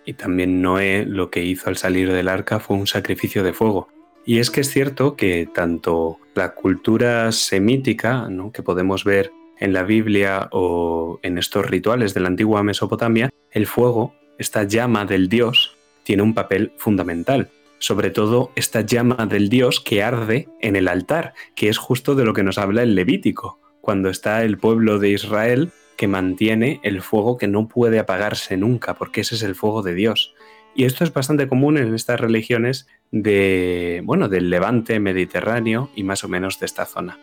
y 0.06 0.14
también 0.14 0.62
Noé 0.62 1.04
lo 1.06 1.30
que 1.30 1.44
hizo 1.44 1.68
al 1.68 1.76
salir 1.76 2.10
del 2.10 2.28
arca 2.28 2.58
fue 2.58 2.78
un 2.78 2.86
sacrificio 2.86 3.42
de 3.44 3.52
fuego. 3.52 3.88
Y 4.24 4.38
es 4.38 4.50
que 4.50 4.62
es 4.62 4.70
cierto 4.70 5.14
que 5.14 5.46
tanto 5.54 6.18
la 6.34 6.54
cultura 6.54 7.32
semítica, 7.32 8.28
¿no? 8.30 8.50
que 8.50 8.62
podemos 8.62 9.04
ver 9.04 9.30
en 9.60 9.72
la 9.72 9.82
Biblia 9.82 10.48
o 10.52 11.20
en 11.22 11.38
estos 11.38 11.66
rituales 11.66 12.14
de 12.14 12.20
la 12.20 12.28
antigua 12.28 12.62
Mesopotamia, 12.62 13.30
el 13.50 13.66
fuego, 13.66 14.14
esta 14.38 14.64
llama 14.64 15.04
del 15.04 15.28
dios, 15.28 15.76
tiene 16.04 16.22
un 16.22 16.34
papel 16.34 16.72
fundamental. 16.76 17.50
Sobre 17.78 18.10
todo 18.10 18.50
esta 18.56 18.80
llama 18.80 19.26
del 19.26 19.48
dios 19.48 19.80
que 19.80 20.02
arde 20.02 20.48
en 20.60 20.74
el 20.74 20.88
altar, 20.88 21.34
que 21.54 21.68
es 21.68 21.78
justo 21.78 22.14
de 22.14 22.24
lo 22.24 22.34
que 22.34 22.42
nos 22.42 22.58
habla 22.58 22.82
el 22.82 22.94
Levítico, 22.94 23.60
cuando 23.80 24.10
está 24.10 24.42
el 24.42 24.58
pueblo 24.58 24.98
de 24.98 25.10
Israel 25.10 25.70
que 25.96 26.08
mantiene 26.08 26.80
el 26.82 27.02
fuego 27.02 27.36
que 27.36 27.48
no 27.48 27.68
puede 27.68 27.98
apagarse 27.98 28.56
nunca, 28.56 28.94
porque 28.94 29.22
ese 29.22 29.34
es 29.34 29.42
el 29.42 29.54
fuego 29.54 29.82
de 29.82 29.94
Dios. 29.94 30.34
Y 30.74 30.84
esto 30.84 31.02
es 31.02 31.12
bastante 31.12 31.48
común 31.48 31.76
en 31.76 31.92
estas 31.94 32.20
religiones 32.20 32.86
de, 33.10 34.00
bueno, 34.04 34.28
del 34.28 34.48
levante 34.48 35.00
mediterráneo 35.00 35.90
y 35.96 36.04
más 36.04 36.22
o 36.22 36.28
menos 36.28 36.60
de 36.60 36.66
esta 36.66 36.86
zona. 36.86 37.18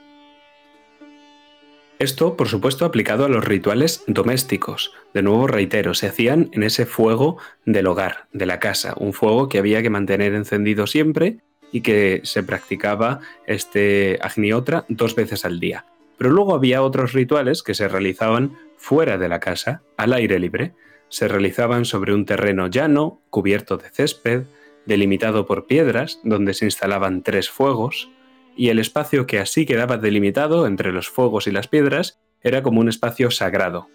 Esto, 2.05 2.37
por 2.37 2.49
supuesto, 2.49 2.85
aplicado 2.85 3.25
a 3.25 3.29
los 3.29 3.43
rituales 3.43 4.03
domésticos. 4.05 4.93
De 5.15 5.23
nuevo, 5.23 5.47
reitero, 5.47 5.95
se 5.95 6.05
hacían 6.05 6.51
en 6.51 6.61
ese 6.61 6.85
fuego 6.85 7.39
del 7.65 7.87
hogar, 7.87 8.27
de 8.31 8.45
la 8.45 8.59
casa, 8.59 8.93
un 8.99 9.11
fuego 9.11 9.49
que 9.49 9.57
había 9.57 9.81
que 9.81 9.89
mantener 9.89 10.35
encendido 10.35 10.85
siempre 10.85 11.39
y 11.71 11.81
que 11.81 12.21
se 12.23 12.43
practicaba 12.43 13.21
este 13.47 14.19
agniotra 14.21 14.85
dos 14.87 15.15
veces 15.15 15.45
al 15.45 15.59
día. 15.59 15.87
Pero 16.19 16.29
luego 16.29 16.53
había 16.53 16.83
otros 16.83 17.13
rituales 17.13 17.63
que 17.63 17.73
se 17.73 17.87
realizaban 17.87 18.55
fuera 18.77 19.17
de 19.17 19.27
la 19.27 19.39
casa, 19.39 19.81
al 19.97 20.13
aire 20.13 20.37
libre. 20.37 20.75
Se 21.09 21.27
realizaban 21.27 21.85
sobre 21.85 22.13
un 22.13 22.27
terreno 22.27 22.67
llano, 22.67 23.19
cubierto 23.31 23.77
de 23.77 23.89
césped, 23.89 24.43
delimitado 24.85 25.47
por 25.47 25.65
piedras, 25.65 26.19
donde 26.23 26.53
se 26.53 26.65
instalaban 26.65 27.23
tres 27.23 27.49
fuegos, 27.49 28.11
y 28.55 28.69
el 28.69 28.79
espacio 28.79 29.27
que 29.27 29.39
así 29.39 29.65
quedaba 29.65 29.97
delimitado 29.97 30.67
entre 30.67 30.91
los 30.91 31.09
fuegos 31.09 31.47
y 31.47 31.51
las 31.51 31.67
piedras 31.67 32.19
era 32.41 32.63
como 32.63 32.79
un 32.79 32.89
espacio 32.89 33.31
sagrado. 33.31 33.87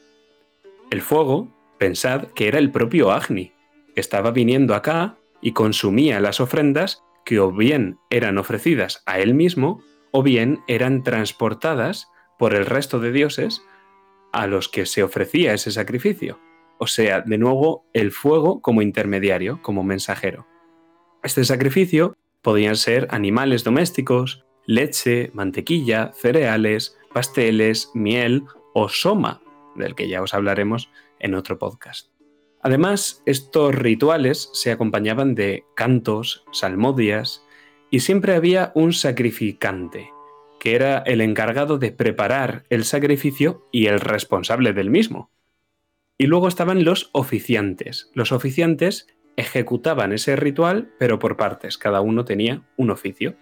El 0.90 1.02
fuego, 1.02 1.48
pensad 1.78 2.28
que 2.34 2.48
era 2.48 2.58
el 2.58 2.70
propio 2.70 3.12
Agni, 3.12 3.52
que 3.94 4.00
estaba 4.00 4.32
viniendo 4.32 4.74
acá 4.74 5.16
y 5.40 5.52
consumía 5.52 6.20
las 6.20 6.40
ofrendas 6.40 7.02
que 7.24 7.38
o 7.38 7.52
bien 7.52 7.98
eran 8.10 8.38
ofrecidas 8.38 9.02
a 9.06 9.20
él 9.20 9.34
mismo 9.34 9.82
o 10.10 10.22
bien 10.22 10.60
eran 10.66 11.02
transportadas 11.02 12.08
por 12.38 12.54
el 12.54 12.66
resto 12.66 12.98
de 12.98 13.12
dioses 13.12 13.62
a 14.32 14.46
los 14.46 14.68
que 14.68 14.86
se 14.86 15.02
ofrecía 15.02 15.54
ese 15.54 15.70
sacrificio. 15.70 16.38
O 16.78 16.86
sea, 16.86 17.20
de 17.20 17.38
nuevo, 17.38 17.84
el 17.92 18.10
fuego 18.10 18.60
como 18.62 18.82
intermediario, 18.82 19.60
como 19.62 19.84
mensajero. 19.84 20.46
Este 21.22 21.44
sacrificio 21.44 22.16
podían 22.42 22.76
ser 22.76 23.06
animales 23.10 23.64
domésticos, 23.64 24.44
leche, 24.70 25.30
mantequilla, 25.34 26.12
cereales, 26.14 26.96
pasteles, 27.12 27.90
miel 27.92 28.44
o 28.72 28.88
soma, 28.88 29.42
del 29.74 29.96
que 29.96 30.08
ya 30.08 30.22
os 30.22 30.32
hablaremos 30.32 30.90
en 31.18 31.34
otro 31.34 31.58
podcast. 31.58 32.10
Además, 32.62 33.22
estos 33.26 33.74
rituales 33.74 34.48
se 34.52 34.70
acompañaban 34.70 35.34
de 35.34 35.64
cantos, 35.74 36.44
salmodias, 36.52 37.44
y 37.90 38.00
siempre 38.00 38.34
había 38.34 38.70
un 38.76 38.92
sacrificante, 38.92 40.12
que 40.60 40.76
era 40.76 40.98
el 40.98 41.20
encargado 41.20 41.78
de 41.78 41.90
preparar 41.90 42.62
el 42.70 42.84
sacrificio 42.84 43.66
y 43.72 43.86
el 43.86 43.98
responsable 43.98 44.72
del 44.72 44.88
mismo. 44.88 45.32
Y 46.16 46.26
luego 46.26 46.46
estaban 46.46 46.84
los 46.84 47.10
oficiantes. 47.12 48.10
Los 48.14 48.30
oficiantes 48.30 49.08
ejecutaban 49.36 50.12
ese 50.12 50.36
ritual, 50.36 50.92
pero 50.98 51.18
por 51.18 51.36
partes, 51.36 51.76
cada 51.76 52.02
uno 52.02 52.24
tenía 52.24 52.62
un 52.76 52.90
oficio. 52.90 53.36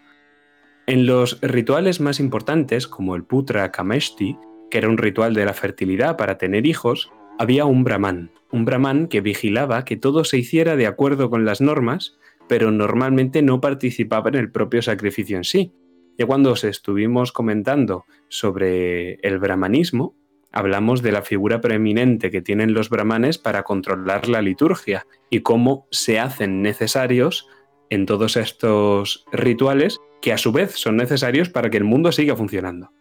En 0.88 1.04
los 1.04 1.38
rituales 1.42 2.00
más 2.00 2.18
importantes, 2.18 2.88
como 2.88 3.14
el 3.14 3.22
Putra 3.22 3.70
Kameshti, 3.70 4.38
que 4.70 4.78
era 4.78 4.88
un 4.88 4.96
ritual 4.96 5.34
de 5.34 5.44
la 5.44 5.52
fertilidad 5.52 6.16
para 6.16 6.38
tener 6.38 6.64
hijos, 6.64 7.12
había 7.38 7.66
un 7.66 7.84
brahman, 7.84 8.30
un 8.50 8.64
brahman 8.64 9.06
que 9.06 9.20
vigilaba 9.20 9.84
que 9.84 9.98
todo 9.98 10.24
se 10.24 10.38
hiciera 10.38 10.76
de 10.76 10.86
acuerdo 10.86 11.28
con 11.28 11.44
las 11.44 11.60
normas, 11.60 12.16
pero 12.48 12.70
normalmente 12.70 13.42
no 13.42 13.60
participaba 13.60 14.30
en 14.30 14.36
el 14.36 14.50
propio 14.50 14.80
sacrificio 14.80 15.36
en 15.36 15.44
sí. 15.44 15.74
Ya 16.16 16.24
cuando 16.24 16.52
os 16.52 16.64
estuvimos 16.64 17.32
comentando 17.32 18.06
sobre 18.28 19.16
el 19.16 19.38
brahmanismo, 19.38 20.16
hablamos 20.52 21.02
de 21.02 21.12
la 21.12 21.20
figura 21.20 21.60
preeminente 21.60 22.30
que 22.30 22.40
tienen 22.40 22.72
los 22.72 22.88
brahmanes 22.88 23.36
para 23.36 23.62
controlar 23.62 24.26
la 24.26 24.40
liturgia 24.40 25.06
y 25.28 25.40
cómo 25.40 25.86
se 25.90 26.18
hacen 26.18 26.62
necesarios 26.62 27.46
en 27.90 28.06
todos 28.06 28.38
estos 28.38 29.26
rituales 29.32 30.00
que 30.20 30.32
a 30.32 30.38
su 30.38 30.52
vez 30.52 30.72
son 30.72 30.96
necesarios 30.96 31.48
para 31.48 31.70
que 31.70 31.76
el 31.76 31.84
mundo 31.84 32.12
siga 32.12 32.36
funcionando. 32.36 32.92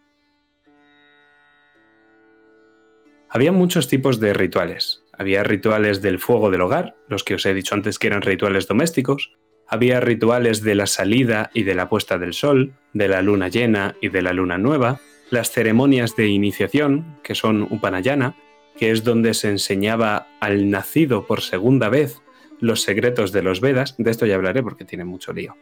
Había 3.30 3.52
muchos 3.52 3.88
tipos 3.88 4.20
de 4.20 4.32
rituales. 4.32 5.04
Había 5.12 5.42
rituales 5.42 6.00
del 6.00 6.18
fuego 6.18 6.50
del 6.50 6.62
hogar, 6.62 6.96
los 7.08 7.24
que 7.24 7.34
os 7.34 7.44
he 7.44 7.52
dicho 7.52 7.74
antes 7.74 7.98
que 7.98 8.06
eran 8.06 8.22
rituales 8.22 8.66
domésticos. 8.66 9.36
Había 9.66 10.00
rituales 10.00 10.62
de 10.62 10.74
la 10.74 10.86
salida 10.86 11.50
y 11.52 11.64
de 11.64 11.74
la 11.74 11.90
puesta 11.90 12.16
del 12.18 12.32
sol, 12.32 12.72
de 12.94 13.08
la 13.08 13.20
luna 13.20 13.48
llena 13.48 13.96
y 14.00 14.08
de 14.08 14.22
la 14.22 14.32
luna 14.32 14.56
nueva. 14.56 15.00
Las 15.30 15.50
ceremonias 15.50 16.16
de 16.16 16.28
iniciación, 16.28 17.18
que 17.22 17.34
son 17.34 17.62
Upanayana, 17.62 18.34
que 18.78 18.92
es 18.92 19.04
donde 19.04 19.34
se 19.34 19.50
enseñaba 19.50 20.28
al 20.40 20.70
nacido 20.70 21.26
por 21.26 21.42
segunda 21.42 21.90
vez 21.90 22.22
los 22.60 22.80
secretos 22.80 23.30
de 23.32 23.42
los 23.42 23.60
Vedas. 23.60 23.94
De 23.98 24.10
esto 24.10 24.24
ya 24.24 24.36
hablaré 24.36 24.62
porque 24.62 24.86
tiene 24.86 25.04
mucho 25.04 25.34
lío 25.34 25.54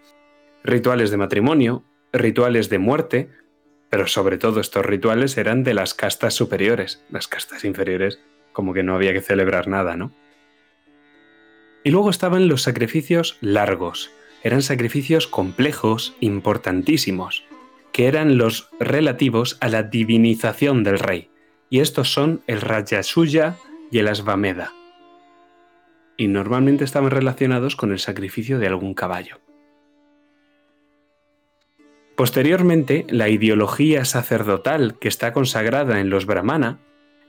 rituales 0.67 1.11
de 1.11 1.17
matrimonio, 1.17 1.85
rituales 2.13 2.69
de 2.69 2.79
muerte, 2.79 3.31
pero 3.89 4.07
sobre 4.07 4.37
todo 4.37 4.61
estos 4.61 4.85
rituales 4.85 5.39
eran 5.39 5.63
de 5.63 5.75
las 5.75 5.95
castas 5.95 6.35
superiores, 6.35 7.05
las 7.09 7.29
castas 7.29 7.65
inferiores, 7.65 8.21
como 8.53 8.75
que 8.75 8.83
no 8.83 8.95
había 8.95 9.13
que 9.13 9.21
celebrar 9.21 9.69
nada, 9.69 9.97
¿no? 9.97 10.13
Y 11.85 11.91
luego 11.91 12.11
estaban 12.11 12.49
los 12.49 12.63
sacrificios 12.63 13.39
largos, 13.41 14.11
eran 14.43 14.63
sacrificios 14.63 15.29
complejos, 15.29 16.17
importantísimos, 16.21 17.45
que 17.93 18.09
eran 18.09 18.39
los 18.39 18.69
relativos 18.81 19.57
a 19.61 19.69
la 19.69 19.85
divinización 19.85 20.83
del 20.83 20.99
rey, 20.99 21.31
y 21.71 21.79
estos 21.79 22.13
son 22.13 22.43
el 22.49 22.61
Rajasuya 22.61 23.57
y 23.93 23.99
el 23.99 24.09
Asvameda. 24.09 24.73
Y 26.17 26.27
normalmente 26.27 26.85
estaban 26.85 27.11
relacionados 27.11 27.77
con 27.77 27.93
el 27.93 28.01
sacrificio 28.01 28.59
de 28.59 28.67
algún 28.67 28.95
caballo. 28.95 29.39
Posteriormente, 32.17 33.05
la 33.11 33.29
ideología 33.29 34.07
sacerdotal 34.07 34.99
que 34.99 35.09
está 35.09 35.35
consagrada 35.35 36.01
en 36.01 36.09
los 36.09 36.25
brahmana 36.25 36.81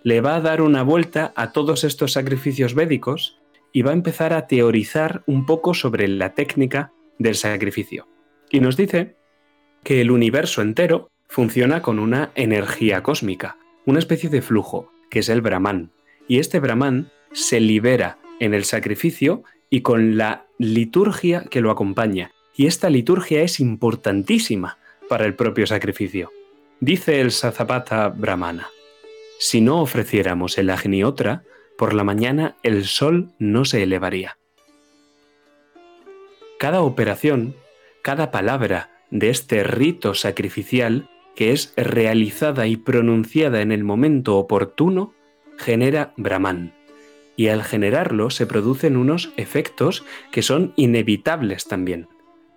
le 0.03 0.21
va 0.21 0.35
a 0.35 0.41
dar 0.41 0.61
una 0.61 0.81
vuelta 0.81 1.33
a 1.35 1.51
todos 1.51 1.83
estos 1.83 2.13
sacrificios 2.13 2.73
védicos 2.73 3.37
y 3.73 3.81
va 3.81 3.91
a 3.91 3.95
empezar 3.95 4.31
a 4.31 4.47
teorizar 4.47 5.23
un 5.27 5.45
poco 5.45 5.73
sobre 5.73 6.07
la 6.07 6.33
técnica 6.33 6.93
del 7.19 7.35
sacrificio. 7.35 8.07
Y 8.49 8.61
nos 8.61 8.77
dice 8.77 9.17
que 9.83 9.99
el 9.99 10.09
universo 10.09 10.61
entero 10.61 11.09
funciona 11.27 11.81
con 11.81 11.99
una 11.99 12.31
energía 12.35 13.03
cósmica, 13.03 13.57
una 13.85 13.99
especie 13.99 14.29
de 14.29 14.41
flujo, 14.41 14.89
que 15.09 15.19
es 15.19 15.27
el 15.27 15.41
Brahman. 15.41 15.91
Y 16.29 16.39
este 16.39 16.61
Brahman 16.61 17.11
se 17.33 17.59
libera 17.59 18.19
en 18.39 18.53
el 18.53 18.63
sacrificio 18.63 19.43
y 19.69 19.81
con 19.81 20.17
la 20.17 20.45
liturgia 20.57 21.43
que 21.43 21.59
lo 21.59 21.71
acompaña. 21.71 22.31
Y 22.57 22.65
esta 22.65 22.89
liturgia 22.89 23.43
es 23.43 23.59
importantísima 23.59 24.79
para 25.07 25.25
el 25.25 25.35
propio 25.35 25.67
sacrificio. 25.67 26.31
Dice 26.79 27.21
el 27.21 27.31
Sazapata 27.31 28.09
Brahmana, 28.09 28.67
si 29.37 29.61
no 29.61 29.79
ofreciéramos 29.79 30.57
el 30.57 30.71
Agniotra, 30.71 31.43
por 31.77 31.93
la 31.93 32.03
mañana 32.03 32.57
el 32.63 32.85
sol 32.85 33.29
no 33.37 33.63
se 33.63 33.83
elevaría. 33.83 34.39
Cada 36.57 36.81
operación, 36.81 37.55
cada 38.01 38.31
palabra 38.31 38.89
de 39.11 39.29
este 39.29 39.63
rito 39.63 40.15
sacrificial 40.15 41.11
que 41.35 41.51
es 41.51 41.73
realizada 41.77 42.65
y 42.65 42.75
pronunciada 42.75 43.61
en 43.61 43.71
el 43.71 43.83
momento 43.83 44.37
oportuno, 44.37 45.13
genera 45.59 46.13
Brahman. 46.17 46.73
Y 47.35 47.49
al 47.49 47.63
generarlo 47.63 48.31
se 48.31 48.47
producen 48.47 48.97
unos 48.97 49.31
efectos 49.37 50.03
que 50.31 50.41
son 50.41 50.73
inevitables 50.75 51.65
también 51.65 52.07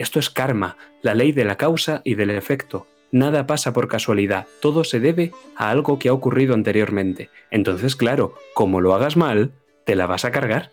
Esto 0.01 0.19
es 0.19 0.31
karma, 0.31 0.79
la 1.03 1.15
ley 1.15 1.33
de 1.33 1.45
la 1.45 1.59
causa 1.59 2.01
y 2.07 2.15
del 2.15 2.31
efecto. 2.31 2.87
Nada 3.13 3.47
pasa 3.47 3.75
por 3.75 3.87
casualidad, 3.87 4.47
todo 4.61 4.83
se 4.83 4.99
debe 4.99 5.31
a 5.57 5.69
algo 5.69 5.99
que 5.99 6.09
ha 6.09 6.15
ocurrido 6.15 6.55
anteriormente. 6.55 7.29
Entonces, 7.51 7.97
claro, 7.97 8.35
como 8.55 8.81
lo 8.81 8.95
hagas 8.95 9.19
mal, 9.19 9.53
te 9.85 9.97
la 9.97 10.07
vas 10.07 10.25
a 10.25 10.31
cargar. 10.31 10.73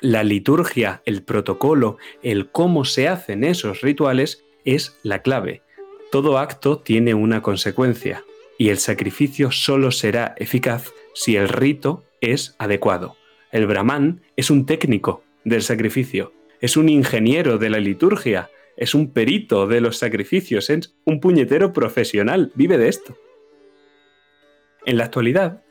La 0.00 0.24
liturgia, 0.24 1.02
el 1.04 1.24
protocolo, 1.24 1.98
el 2.22 2.48
cómo 2.48 2.86
se 2.86 3.06
hacen 3.06 3.44
esos 3.44 3.82
rituales 3.82 4.42
es 4.64 4.96
la 5.02 5.20
clave. 5.20 5.60
Todo 6.10 6.38
acto 6.38 6.78
tiene 6.78 7.12
una 7.12 7.42
consecuencia 7.42 8.24
y 8.56 8.70
el 8.70 8.78
sacrificio 8.78 9.50
solo 9.50 9.90
será 9.90 10.34
eficaz 10.38 10.90
si 11.12 11.36
el 11.36 11.50
rito 11.50 12.02
es 12.22 12.56
adecuado. 12.58 13.14
El 13.52 13.66
brahman 13.66 14.22
es 14.36 14.50
un 14.50 14.64
técnico 14.64 15.22
del 15.44 15.60
sacrificio, 15.60 16.32
es 16.60 16.76
un 16.76 16.88
ingeniero 16.88 17.58
de 17.58 17.70
la 17.70 17.78
liturgia, 17.78 18.50
es 18.76 18.94
un 18.94 19.12
perito 19.12 19.66
de 19.66 19.80
los 19.80 19.98
sacrificios, 19.98 20.70
es 20.70 20.94
un 21.04 21.20
puñetero 21.20 21.72
profesional, 21.72 22.52
vive 22.54 22.78
de 22.78 22.88
esto. 22.88 23.16
En 24.84 24.98
la 24.98 25.04
actualidad, 25.04 25.62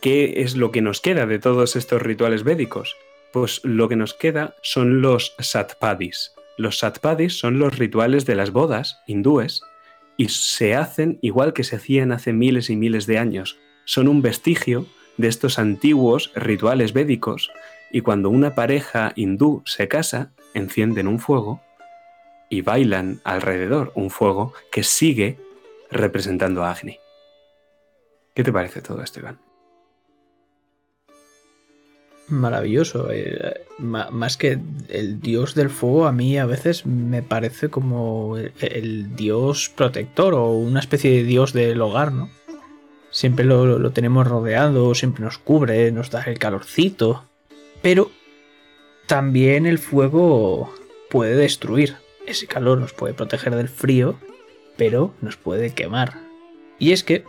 ¿qué 0.00 0.42
es 0.42 0.56
lo 0.56 0.70
que 0.70 0.82
nos 0.82 1.00
queda 1.00 1.26
de 1.26 1.38
todos 1.38 1.76
estos 1.76 2.02
rituales 2.02 2.44
védicos? 2.44 2.96
Pues 3.32 3.60
lo 3.64 3.88
que 3.88 3.96
nos 3.96 4.14
queda 4.14 4.54
son 4.62 5.00
los 5.00 5.34
satpadis. 5.38 6.32
Los 6.56 6.78
satpadis 6.78 7.38
son 7.38 7.58
los 7.58 7.78
rituales 7.78 8.26
de 8.26 8.34
las 8.34 8.50
bodas 8.50 8.98
hindúes 9.06 9.62
y 10.16 10.28
se 10.28 10.74
hacen 10.74 11.18
igual 11.22 11.52
que 11.52 11.64
se 11.64 11.76
hacían 11.76 12.10
hace 12.10 12.32
miles 12.32 12.70
y 12.70 12.76
miles 12.76 13.06
de 13.06 13.18
años. 13.18 13.58
Son 13.84 14.08
un 14.08 14.20
vestigio 14.20 14.86
de 15.16 15.28
estos 15.28 15.58
antiguos 15.58 16.32
rituales 16.34 16.92
védicos 16.92 17.50
y 17.90 18.00
cuando 18.02 18.30
una 18.30 18.54
pareja 18.54 19.12
hindú 19.16 19.62
se 19.64 19.88
casa, 19.88 20.32
encienden 20.54 21.08
un 21.08 21.18
fuego 21.18 21.60
y 22.48 22.62
bailan 22.62 23.20
alrededor 23.24 23.92
un 23.94 24.10
fuego 24.10 24.52
que 24.70 24.82
sigue 24.82 25.38
representando 25.90 26.64
a 26.64 26.70
Agni. 26.70 26.98
¿Qué 28.34 28.44
te 28.44 28.52
parece 28.52 28.82
todo 28.82 29.02
esto, 29.02 29.20
Iván? 29.20 29.38
Maravilloso. 32.28 33.08
Eh, 33.10 33.64
más 33.78 34.36
que 34.36 34.58
el 34.88 35.20
dios 35.20 35.54
del 35.54 35.70
fuego, 35.70 36.06
a 36.06 36.12
mí 36.12 36.38
a 36.38 36.44
veces 36.44 36.84
me 36.84 37.22
parece 37.22 37.70
como 37.70 38.36
el, 38.36 39.16
dios 39.16 39.72
protector 39.74 40.34
o 40.34 40.50
una 40.50 40.80
especie 40.80 41.10
de 41.10 41.24
dios 41.24 41.54
del 41.54 41.80
hogar, 41.80 42.12
¿no? 42.12 42.28
Siempre 43.10 43.46
lo, 43.46 43.78
lo 43.78 43.90
tenemos 43.92 44.26
rodeado, 44.26 44.94
siempre 44.94 45.24
nos 45.24 45.38
cubre, 45.38 45.90
nos 45.90 46.10
da 46.10 46.22
el 46.24 46.38
calorcito. 46.38 47.24
Pero 47.82 48.10
también 49.06 49.66
el 49.66 49.78
fuego 49.78 50.72
puede 51.10 51.34
destruir. 51.34 51.96
Ese 52.26 52.46
calor 52.46 52.78
nos 52.78 52.92
puede 52.92 53.14
proteger 53.14 53.54
del 53.54 53.68
frío, 53.68 54.18
pero 54.76 55.14
nos 55.20 55.36
puede 55.36 55.72
quemar. 55.72 56.18
Y 56.78 56.92
es 56.92 57.04
que 57.04 57.24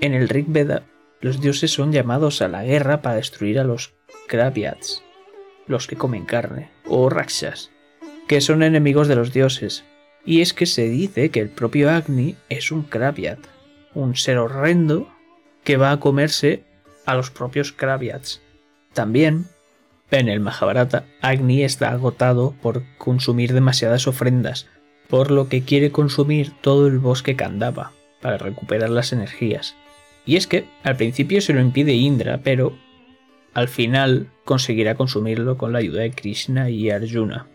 en 0.00 0.14
el 0.14 0.28
Rig 0.28 0.46
Veda 0.48 0.84
los 1.20 1.40
dioses 1.40 1.70
son 1.70 1.92
llamados 1.92 2.42
a 2.42 2.48
la 2.48 2.64
guerra 2.64 3.00
para 3.00 3.16
destruir 3.16 3.58
a 3.58 3.64
los 3.64 3.94
Krabyats, 4.26 5.02
los 5.66 5.86
que 5.86 5.96
comen 5.96 6.26
carne, 6.26 6.70
o 6.84 7.08
Rakshas, 7.08 7.70
que 8.26 8.40
son 8.40 8.62
enemigos 8.62 9.08
de 9.08 9.16
los 9.16 9.32
dioses. 9.32 9.84
Y 10.24 10.40
es 10.40 10.52
que 10.52 10.66
se 10.66 10.88
dice 10.88 11.30
que 11.30 11.40
el 11.40 11.48
propio 11.48 11.90
Agni 11.90 12.36
es 12.48 12.72
un 12.72 12.82
Krabyat, 12.82 13.38
un 13.94 14.16
ser 14.16 14.38
horrendo 14.38 15.08
que 15.64 15.76
va 15.76 15.92
a 15.92 16.00
comerse 16.00 16.64
a 17.06 17.14
los 17.14 17.30
propios 17.30 17.72
Krabyats. 17.72 18.42
También 18.92 19.46
en 20.18 20.28
el 20.28 20.40
Mahabharata, 20.40 21.04
Agni 21.20 21.62
está 21.62 21.90
agotado 21.90 22.54
por 22.60 22.82
consumir 22.98 23.52
demasiadas 23.52 24.06
ofrendas, 24.06 24.66
por 25.08 25.30
lo 25.30 25.48
que 25.48 25.62
quiere 25.62 25.90
consumir 25.90 26.52
todo 26.60 26.86
el 26.86 26.98
bosque 26.98 27.36
Kandava 27.36 27.92
para 28.20 28.38
recuperar 28.38 28.90
las 28.90 29.12
energías. 29.12 29.74
Y 30.24 30.36
es 30.36 30.46
que 30.46 30.66
al 30.84 30.96
principio 30.96 31.40
se 31.40 31.52
lo 31.52 31.60
impide 31.60 31.94
Indra, 31.94 32.40
pero 32.42 32.76
al 33.54 33.68
final 33.68 34.28
conseguirá 34.44 34.94
consumirlo 34.94 35.58
con 35.58 35.72
la 35.72 35.80
ayuda 35.80 36.02
de 36.02 36.12
Krishna 36.12 36.70
y 36.70 36.90
Arjuna. 36.90 37.48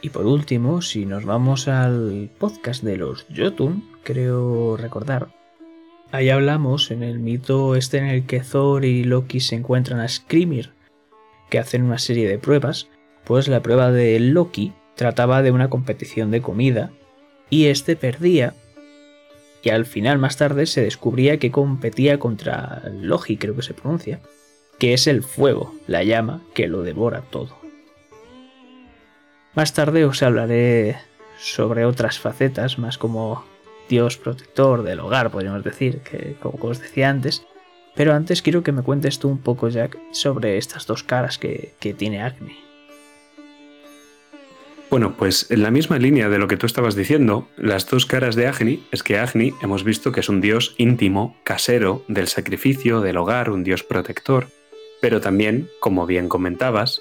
Y 0.00 0.10
por 0.10 0.26
último, 0.26 0.82
si 0.82 1.06
nos 1.06 1.24
vamos 1.24 1.66
al 1.66 2.30
podcast 2.38 2.82
de 2.82 2.98
los 2.98 3.26
Jotun, 3.34 3.88
creo 4.02 4.76
recordar, 4.76 5.28
ahí 6.12 6.28
hablamos 6.28 6.90
en 6.90 7.02
el 7.02 7.18
mito 7.18 7.74
este 7.74 7.98
en 7.98 8.06
el 8.06 8.26
que 8.26 8.40
Thor 8.40 8.84
y 8.84 9.04
Loki 9.04 9.40
se 9.40 9.56
encuentran 9.56 10.00
a 10.00 10.08
Skrimir 10.08 10.73
que 11.50 11.58
hacen 11.58 11.82
una 11.82 11.98
serie 11.98 12.28
de 12.28 12.38
pruebas, 12.38 12.88
pues 13.24 13.48
la 13.48 13.62
prueba 13.62 13.90
de 13.90 14.18
Loki 14.20 14.72
trataba 14.94 15.42
de 15.42 15.50
una 15.50 15.70
competición 15.70 16.30
de 16.30 16.42
comida 16.42 16.90
y 17.50 17.66
este 17.66 17.96
perdía 17.96 18.54
y 19.64 19.70
al 19.70 19.86
final 19.86 20.18
más 20.18 20.36
tarde 20.36 20.66
se 20.66 20.82
descubría 20.82 21.38
que 21.38 21.50
competía 21.50 22.18
contra 22.18 22.82
Logi, 23.00 23.38
creo 23.38 23.56
que 23.56 23.62
se 23.62 23.72
pronuncia, 23.72 24.20
que 24.78 24.92
es 24.92 25.06
el 25.06 25.22
fuego, 25.22 25.74
la 25.86 26.04
llama 26.04 26.42
que 26.54 26.68
lo 26.68 26.82
devora 26.82 27.22
todo. 27.22 27.56
Más 29.54 29.72
tarde 29.72 30.04
os 30.04 30.22
hablaré 30.22 30.96
sobre 31.38 31.86
otras 31.86 32.18
facetas, 32.18 32.78
más 32.78 32.98
como 32.98 33.44
Dios 33.88 34.18
protector 34.18 34.82
del 34.82 35.00
hogar, 35.00 35.30
podríamos 35.30 35.64
decir, 35.64 36.00
que 36.00 36.36
como 36.40 36.58
os 36.68 36.80
decía 36.80 37.08
antes, 37.08 37.46
pero 37.94 38.12
antes 38.12 38.42
quiero 38.42 38.62
que 38.62 38.72
me 38.72 38.82
cuentes 38.82 39.18
tú 39.18 39.28
un 39.28 39.38
poco, 39.38 39.68
Jack, 39.68 39.98
sobre 40.12 40.58
estas 40.58 40.86
dos 40.86 41.02
caras 41.02 41.38
que, 41.38 41.74
tiene 41.78 42.22
Agni. 42.22 42.56
Bueno, 44.90 45.14
pues 45.16 45.50
en 45.50 45.62
la 45.62 45.70
misma 45.70 45.98
línea 45.98 46.28
de 46.28 46.38
lo 46.38 46.46
que 46.46 46.56
tú 46.56 46.66
estabas 46.66 46.94
diciendo, 46.94 47.48
las 47.56 47.88
dos 47.88 48.06
caras 48.06 48.36
de 48.36 48.46
Agni 48.46 48.84
es 48.92 49.02
que 49.02 49.18
Agni 49.18 49.52
hemos 49.60 49.82
visto 49.82 50.12
que 50.12 50.20
es 50.20 50.28
un 50.28 50.40
dios 50.40 50.74
íntimo, 50.78 51.36
casero, 51.42 52.04
del 52.06 52.28
sacrificio, 52.28 53.00
del 53.00 53.16
hogar, 53.16 53.50
un 53.50 53.64
dios 53.64 53.82
protector, 53.82 54.48
pero 55.00 55.20
también, 55.20 55.68
como 55.80 56.06
bien 56.06 56.28
comentabas, 56.28 57.00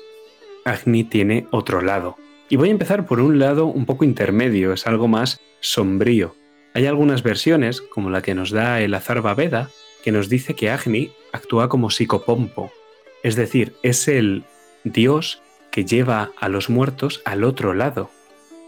Agni 0.66 1.04
tiene 1.04 1.48
otro 1.52 1.82
lado. 1.82 2.18
Y 2.50 2.56
voy 2.56 2.70
a 2.70 2.72
empezar 2.72 3.06
por 3.06 3.20
un 3.20 3.40
lado 3.40 3.66
un 3.66 3.86
poco 3.86 4.06
intermedio, 4.06 4.74
es 4.74 4.88
algo 4.88 5.08
más 5.08 5.40
sombrío. 5.60 6.36
Hay 6.74 6.88
algunas 6.88 7.22
versiones, 7.22 7.82
como 7.82 8.10
la 8.10 8.22
que 8.22 8.36
nos 8.36 8.50
da 8.52 8.82
el 8.82 8.94
Azarva 8.94 9.36
Veda, 9.36 9.70
que 10.04 10.12
nos 10.12 10.30
dice 10.30 10.54
que 10.54 10.70
Agni 10.70 11.12
actúa 11.32 11.70
como 11.70 11.90
psicopompo, 11.90 12.72
es 13.24 13.36
decir, 13.36 13.74
es 13.84 14.08
el 14.08 14.44
dios 14.84 15.42
que 15.72 15.86
lleva 15.86 16.32
a 16.40 16.50
los 16.50 16.70
muertos 16.70 17.22
al 17.26 17.44
otro 17.44 17.74
lado. 17.74 18.12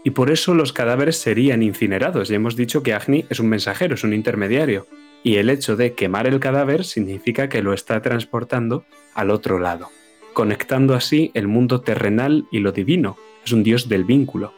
Y 0.02 0.10
por 0.10 0.30
eso 0.30 0.54
los 0.54 0.72
cadáveres 0.72 1.18
serían 1.18 1.62
incinerados. 1.62 2.28
Ya 2.28 2.36
hemos 2.36 2.56
dicho 2.56 2.82
que 2.82 2.94
Agni 2.94 3.26
es 3.28 3.38
un 3.38 3.48
mensajero, 3.48 3.94
es 3.94 4.04
un 4.04 4.14
intermediario. 4.14 4.86
Y 5.22 5.36
el 5.36 5.50
hecho 5.50 5.76
de 5.76 5.94
quemar 5.94 6.26
el 6.26 6.40
cadáver 6.40 6.84
significa 6.84 7.48
que 7.48 7.62
lo 7.62 7.72
está 7.72 8.00
transportando 8.00 8.84
al 9.14 9.30
otro 9.30 9.58
lado, 9.58 9.88
conectando 10.32 10.94
así 10.94 11.32
el 11.34 11.48
mundo 11.48 11.80
terrenal 11.80 12.46
y 12.52 12.60
lo 12.60 12.72
divino. 12.72 13.16
Es 13.44 13.52
un 13.52 13.62
dios 13.62 13.88
del 13.88 14.04
vínculo. 14.04 14.52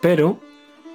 Pero 0.00 0.40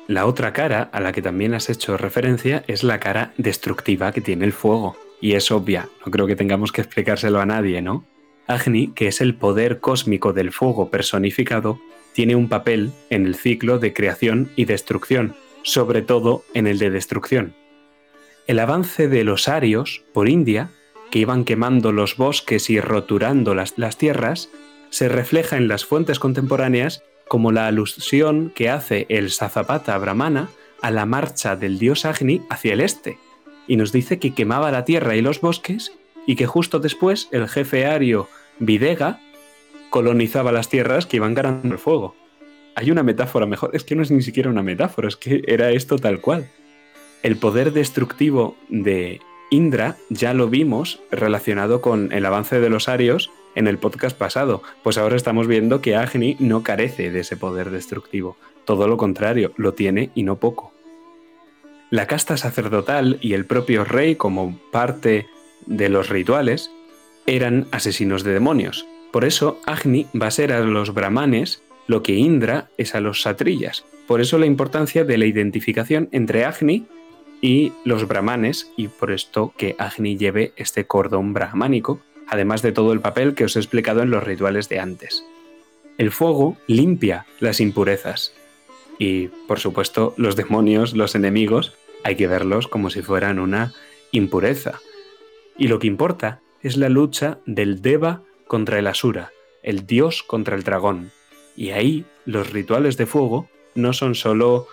la 0.08 0.26
otra 0.26 0.52
cara, 0.52 0.90
a 0.92 1.00
la 1.00 1.12
que 1.12 1.22
también 1.22 1.54
has 1.54 1.70
hecho 1.70 1.98
referencia, 1.98 2.64
es 2.68 2.84
la 2.84 3.00
cara 3.00 3.34
destructiva 3.38 4.12
que 4.12 4.22
tiene 4.22 4.46
el 4.46 4.54
fuego. 4.54 4.98
Y 5.22 5.34
es 5.34 5.52
obvia, 5.52 5.88
no 6.06 6.12
creo 6.12 6.28
que 6.28 6.36
tengamos 6.36 6.72
que 6.72 6.82
explicárselo 6.82 7.40
a 7.40 7.46
nadie, 7.46 7.82
¿no? 7.82 8.04
Agni, 8.46 8.90
que 8.90 9.08
es 9.08 9.22
el 9.22 9.36
poder 9.36 9.80
cósmico 9.80 10.34
del 10.34 10.52
fuego 10.52 10.90
personificado, 10.90 11.80
tiene 12.12 12.36
un 12.36 12.50
papel 12.50 12.92
en 13.10 13.26
el 13.26 13.36
ciclo 13.36 13.80
de 13.80 13.94
creación 13.94 14.50
y 14.56 14.66
destrucción, 14.66 15.36
sobre 15.64 16.02
todo 16.02 16.44
en 16.54 16.68
el 16.68 16.78
de 16.80 16.90
destrucción. 16.90 17.56
El 18.46 18.60
avance 18.60 19.08
de 19.08 19.24
los 19.24 19.48
arios 19.48 20.04
por 20.14 20.28
India, 20.28 20.70
que 21.10 21.20
iban 21.20 21.46
quemando 21.46 21.94
los 21.94 22.18
bosques 22.18 22.70
y 22.70 22.80
roturando 22.82 23.56
las, 23.56 23.76
tierras, 23.98 24.50
se 24.90 25.08
refleja 25.08 25.56
en 25.56 25.70
las 25.70 25.86
fuentes 25.86 26.20
contemporáneas 26.20 27.04
como 27.34 27.52
la 27.52 27.66
alusión 27.66 28.52
que 28.54 28.70
hace 28.70 29.08
el 29.10 29.32
Sazapata 29.32 29.98
Brahmana 29.98 30.50
a 30.84 30.92
la 30.92 31.08
marcha 31.08 31.56
del 31.56 31.80
dios 31.80 32.06
Agni 32.06 32.44
hacia 32.48 32.74
el 32.74 32.80
este, 32.80 33.18
y 33.68 33.76
nos 33.76 33.92
dice 33.92 34.20
que 34.20 34.36
quemaba 34.36 34.72
la 34.72 34.86
tierra 34.86 35.16
y 35.16 35.24
los 35.24 35.42
bosques 35.42 35.94
y 36.28 36.36
que 36.36 36.46
justo 36.46 36.78
después 36.78 37.30
el 37.32 37.50
jefe 37.50 37.88
ario 37.88 38.30
Videga 38.60 39.20
colonizaba 39.90 40.52
las 40.52 40.70
tierras 40.70 41.08
que 41.08 41.18
iban 41.18 41.34
ganando 41.34 41.74
el 41.74 41.80
fuego. 41.80 42.16
Hay 42.76 42.92
una 42.92 43.02
metáfora 43.02 43.48
mejor, 43.48 43.72
es 43.74 43.84
que 43.84 43.96
no 43.96 44.04
es 44.04 44.12
ni 44.12 44.22
siquiera 44.22 44.52
una 44.52 44.62
metáfora, 44.62 45.08
es 45.08 45.18
que 45.18 45.42
era 45.48 45.72
esto 45.72 45.98
tal 45.98 46.22
cual. 46.22 46.52
El 47.24 47.38
poder 47.38 47.74
destructivo 47.74 48.56
de 48.70 49.22
Indra 49.50 49.98
ya 50.12 50.36
lo 50.36 50.50
vimos 50.50 51.00
relacionado 51.10 51.82
con 51.82 52.12
el 52.12 52.28
avance 52.28 52.60
de 52.60 52.70
los 52.70 52.88
arios 52.88 53.32
en 53.56 53.68
el 53.68 53.78
podcast 53.78 54.18
pasado, 54.18 54.64
pues 54.84 54.98
ahora 54.98 55.16
estamos 55.16 55.48
viendo 55.48 55.82
que 55.82 55.96
Agni 55.96 56.36
no 56.40 56.64
carece 56.64 57.12
de 57.12 57.22
ese 57.22 57.38
poder 57.38 57.70
destructivo, 57.70 58.38
todo 58.66 58.88
lo 58.88 58.98
contrario, 58.98 59.52
lo 59.58 59.74
tiene 59.74 60.12
y 60.16 60.24
no 60.24 60.38
poco. 60.38 60.74
La 61.90 62.08
casta 62.08 62.38
sacerdotal 62.38 63.20
y 63.22 63.34
el 63.34 63.46
propio 63.46 63.84
rey 63.84 64.16
como 64.16 64.58
parte 64.72 65.28
de 65.66 65.90
los 65.90 66.10
rituales 66.10 66.72
eran 67.28 67.68
asesinos 67.72 68.24
de 68.24 68.34
demonios. 68.34 68.88
Por 69.12 69.26
eso 69.26 69.60
Agni 69.66 70.08
va 70.20 70.28
a 70.28 70.32
ser 70.32 70.52
a 70.52 70.62
los 70.62 70.94
brahmanes 70.94 71.62
lo 71.88 72.02
que 72.02 72.14
Indra 72.14 72.70
es 72.78 72.96
a 72.96 73.02
los 73.02 73.22
satrillas. 73.22 73.86
Por 74.08 74.22
eso 74.22 74.38
la 74.38 74.46
importancia 74.46 75.04
de 75.04 75.18
la 75.18 75.26
identificación 75.26 76.10
entre 76.12 76.46
Agni 76.46 76.88
y 77.42 77.74
los 77.84 78.08
brahmanes, 78.08 78.72
y 78.78 78.88
por 78.88 79.12
esto 79.12 79.54
que 79.58 79.76
Agni 79.78 80.18
lleve 80.18 80.54
este 80.56 80.86
cordón 80.86 81.34
brahmánico, 81.34 82.00
además 82.28 82.62
de 82.62 82.72
todo 82.72 82.94
el 82.94 83.02
papel 83.02 83.36
que 83.36 83.46
os 83.46 83.56
he 83.56 83.60
explicado 83.60 84.02
en 84.02 84.12
los 84.12 84.24
rituales 84.24 84.70
de 84.70 84.80
antes. 84.80 85.24
El 85.98 86.12
fuego 86.12 86.58
limpia 86.68 87.26
las 87.40 87.60
impurezas. 87.60 88.34
Y, 88.98 89.28
por 89.48 89.60
supuesto, 89.60 90.14
los 90.18 90.36
demonios, 90.36 90.94
los 90.94 91.16
enemigos, 91.16 91.74
hay 92.04 92.16
que 92.16 92.28
verlos 92.28 92.68
como 92.68 92.90
si 92.90 93.02
fueran 93.02 93.40
una 93.40 93.74
impureza. 94.12 94.80
Y 95.58 95.68
lo 95.68 95.80
que 95.80 95.88
importa 95.88 96.42
es 96.62 96.78
la 96.78 96.90
lucha 96.90 97.40
del 97.46 97.82
Deva 97.82 98.24
contra 98.48 98.80
el 98.80 98.88
Asura, 98.88 99.32
el 99.62 99.86
dios 99.86 100.24
contra 100.24 100.56
el 100.56 100.64
dragón. 100.64 101.12
Y 101.56 101.72
ahí 101.72 102.06
los 102.26 102.52
rituales 102.52 102.98
de 102.98 103.06
fuego 103.06 103.50
no 103.76 103.94
son 103.94 104.16
solo 104.16 104.68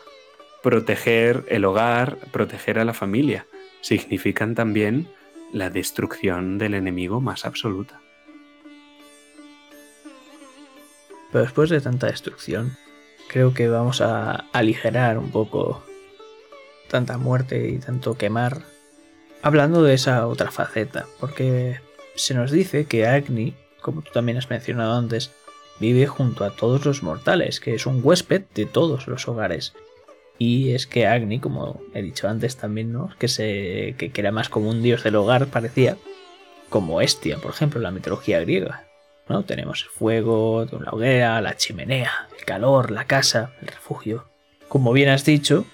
proteger 0.63 1.45
el 1.49 1.65
hogar, 1.65 2.17
proteger 2.33 2.79
a 2.79 2.85
la 2.85 2.95
familia, 2.95 3.47
significan 3.81 4.55
también 4.55 5.09
la 5.53 5.71
destrucción 5.71 6.59
del 6.59 6.75
enemigo 6.75 7.21
más 7.21 7.45
absoluta. 7.45 8.01
Pero 11.33 11.45
después 11.45 11.71
de 11.71 11.81
tanta 11.81 12.09
destrucción, 12.09 12.77
creo 13.29 13.55
que 13.55 13.69
vamos 13.69 14.01
a 14.01 14.47
aligerar 14.53 15.19
un 15.19 15.31
poco 15.31 15.85
tanta 16.89 17.19
muerte 17.19 17.69
y 17.69 17.79
tanto 17.79 18.17
quemar, 18.17 18.63
hablando 19.43 19.83
de 19.83 19.95
esa 19.95 20.27
otra 20.27 20.51
faceta, 20.51 21.07
porque 21.21 21.81
se 22.17 22.35
nos 22.35 22.51
dice 22.51 22.87
que 22.87 23.07
Agni, 23.07 23.55
como 23.81 24.03
tú 24.03 24.11
también 24.13 24.39
has 24.39 24.51
mencionado 24.51 24.95
antes, 24.95 25.31
vive 25.79 26.07
junto 26.07 26.45
a 26.45 26.55
todos 26.55 26.85
los 26.85 27.03
mortales, 27.03 27.61
que 27.61 27.75
es 27.75 27.87
un 27.87 28.01
huésped 28.03 28.43
de 28.55 28.67
todos 28.67 29.07
los 29.07 29.29
hogares. 29.29 29.73
Y 30.43 30.73
es 30.73 30.87
que 30.87 31.07
Agni, 31.07 31.39
como 31.39 31.83
he 31.93 32.01
dicho 32.01 32.27
antes 32.27 32.57
también, 32.57 32.95
¿no? 32.95 33.11
que, 33.19 33.29
se, 33.29 33.95
que, 33.99 34.11
era 34.15 34.33
más 34.33 34.49
como 34.49 34.71
un 34.71 34.83
dios 34.83 35.05
del 35.05 35.17
hogar, 35.17 35.49
parecía, 35.49 35.99
como 36.71 37.03
Estia, 37.03 37.37
por 37.37 37.51
ejemplo, 37.51 37.79
en 37.79 37.83
la 37.83 37.91
mitología 37.91 38.41
griega. 38.41 38.87
¿no? 39.29 39.43
Tenemos 39.43 39.83
el 39.83 39.91
fuego, 39.91 40.67
la 40.83 40.93
hoguera, 40.93 41.43
la 41.43 41.59
chimenea, 41.59 42.11
el 42.39 42.47
calor, 42.47 42.91
la 42.91 43.05
casa, 43.05 43.53
el 43.61 43.69
refugio. 43.69 44.31
Como 44.67 44.95
bien 44.95 45.11
has 45.11 45.27
dicho, 45.27 45.67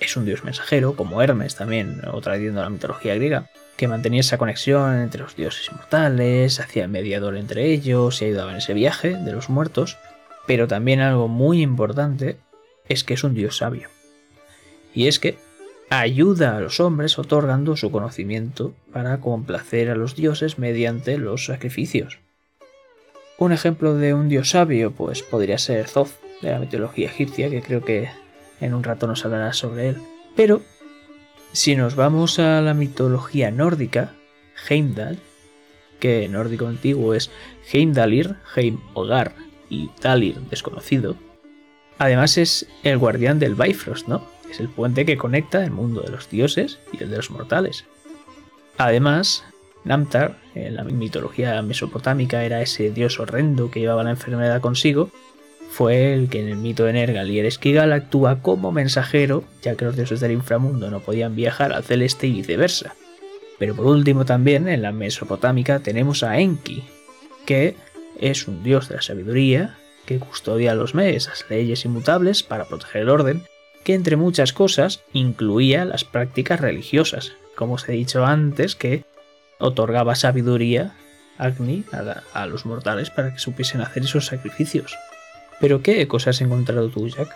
es 0.00 0.16
un 0.16 0.24
dios 0.24 0.42
mensajero, 0.42 0.96
como 0.96 1.22
Hermes 1.22 1.54
también, 1.54 2.02
o 2.12 2.20
trayendo 2.20 2.60
la 2.60 2.70
mitología 2.70 3.14
griega, 3.14 3.48
que 3.76 3.86
mantenía 3.86 4.18
esa 4.18 4.36
conexión 4.36 4.96
entre 5.00 5.22
los 5.22 5.36
dioses 5.36 5.68
inmortales, 5.70 6.58
hacía 6.58 6.88
mediador 6.88 7.36
entre 7.36 7.66
ellos 7.66 8.20
y 8.20 8.24
ayudaba 8.24 8.50
en 8.50 8.56
ese 8.56 8.74
viaje 8.74 9.14
de 9.14 9.30
los 9.30 9.48
muertos, 9.48 9.96
pero 10.48 10.66
también 10.66 10.98
algo 10.98 11.28
muy 11.28 11.62
importante 11.62 12.36
es 12.88 13.04
que 13.04 13.14
es 13.14 13.22
un 13.22 13.34
dios 13.34 13.58
sabio. 13.58 13.88
Y 14.98 15.06
es 15.06 15.20
que 15.20 15.38
ayuda 15.90 16.56
a 16.56 16.60
los 16.60 16.80
hombres 16.80 17.20
otorgando 17.20 17.76
su 17.76 17.92
conocimiento 17.92 18.74
para 18.92 19.20
complacer 19.20 19.90
a 19.90 19.94
los 19.94 20.16
dioses 20.16 20.58
mediante 20.58 21.18
los 21.18 21.44
sacrificios. 21.44 22.18
Un 23.38 23.52
ejemplo 23.52 23.94
de 23.94 24.12
un 24.12 24.28
dios 24.28 24.50
sabio 24.50 24.90
pues 24.90 25.22
podría 25.22 25.56
ser 25.58 25.88
Thoth 25.88 26.10
de 26.42 26.50
la 26.50 26.58
mitología 26.58 27.06
egipcia, 27.06 27.48
que 27.48 27.62
creo 27.62 27.84
que 27.84 28.08
en 28.60 28.74
un 28.74 28.82
rato 28.82 29.06
nos 29.06 29.24
hablará 29.24 29.52
sobre 29.52 29.90
él. 29.90 29.98
Pero 30.34 30.62
si 31.52 31.76
nos 31.76 31.94
vamos 31.94 32.40
a 32.40 32.60
la 32.60 32.74
mitología 32.74 33.52
nórdica, 33.52 34.16
Heimdall, 34.68 35.20
que 36.00 36.28
nórdico 36.28 36.66
antiguo 36.66 37.14
es 37.14 37.30
Heimdalir, 37.72 38.34
Heim 38.56 38.80
hogar 38.94 39.32
y 39.70 39.90
Dalir 40.02 40.40
desconocido, 40.50 41.14
además 41.98 42.36
es 42.36 42.66
el 42.82 42.98
guardián 42.98 43.38
del 43.38 43.54
Bifrost, 43.54 44.08
¿no? 44.08 44.36
Es 44.50 44.60
el 44.60 44.68
puente 44.68 45.04
que 45.04 45.16
conecta 45.16 45.64
el 45.64 45.70
mundo 45.70 46.00
de 46.00 46.10
los 46.10 46.30
dioses 46.30 46.78
y 46.92 47.02
el 47.02 47.10
de 47.10 47.16
los 47.16 47.30
mortales. 47.30 47.84
Además, 48.76 49.44
Namtar, 49.84 50.36
en 50.54 50.74
la 50.74 50.84
mitología 50.84 51.60
mesopotámica, 51.62 52.44
era 52.44 52.60
ese 52.60 52.90
dios 52.90 53.20
horrendo 53.20 53.70
que 53.70 53.80
llevaba 53.80 54.04
la 54.04 54.10
enfermedad 54.10 54.60
consigo 54.60 55.10
fue 55.70 56.14
el 56.14 56.28
que 56.28 56.40
en 56.40 56.48
el 56.48 56.56
mito 56.56 56.84
de 56.84 56.94
Nergal 56.94 57.30
y 57.30 57.38
Esquigal 57.40 57.92
actúa 57.92 58.40
como 58.42 58.72
mensajero, 58.72 59.44
ya 59.62 59.76
que 59.76 59.84
los 59.84 59.96
dioses 59.96 60.20
del 60.20 60.32
inframundo 60.32 60.90
no 60.90 61.00
podían 61.00 61.36
viajar 61.36 61.72
al 61.72 61.84
celeste 61.84 62.26
y 62.26 62.32
viceversa. 62.32 62.94
Pero 63.58 63.74
por 63.74 63.86
último 63.86 64.24
también 64.24 64.68
en 64.68 64.82
la 64.82 64.92
mesopotámica 64.92 65.80
tenemos 65.80 66.22
a 66.22 66.38
Enki, 66.38 66.84
que 67.44 67.76
es 68.18 68.48
un 68.48 68.62
dios 68.62 68.88
de 68.88 68.96
la 68.96 69.02
sabiduría, 69.02 69.76
que 70.06 70.18
custodia 70.18 70.74
los 70.74 70.94
mesas, 70.94 71.44
leyes 71.50 71.84
inmutables 71.84 72.42
para 72.42 72.64
proteger 72.66 73.02
el 73.02 73.10
orden, 73.10 73.42
que 73.88 73.94
entre 73.94 74.16
muchas 74.16 74.52
cosas 74.52 75.02
incluía 75.14 75.86
las 75.86 76.04
prácticas 76.04 76.60
religiosas, 76.60 77.32
como 77.54 77.72
os 77.76 77.88
he 77.88 77.92
dicho 77.92 78.26
antes, 78.26 78.76
que 78.76 79.06
otorgaba 79.58 80.14
sabiduría 80.14 80.94
Agni 81.38 81.84
a, 81.90 82.22
a 82.34 82.46
los 82.46 82.66
mortales 82.66 83.08
para 83.08 83.32
que 83.32 83.38
supiesen 83.38 83.80
hacer 83.80 84.02
esos 84.02 84.26
sacrificios. 84.26 84.94
¿Pero 85.58 85.80
qué 85.80 86.06
cosas 86.06 86.36
has 86.36 86.42
encontrado 86.42 86.90
tú, 86.90 87.08
Jack? 87.08 87.34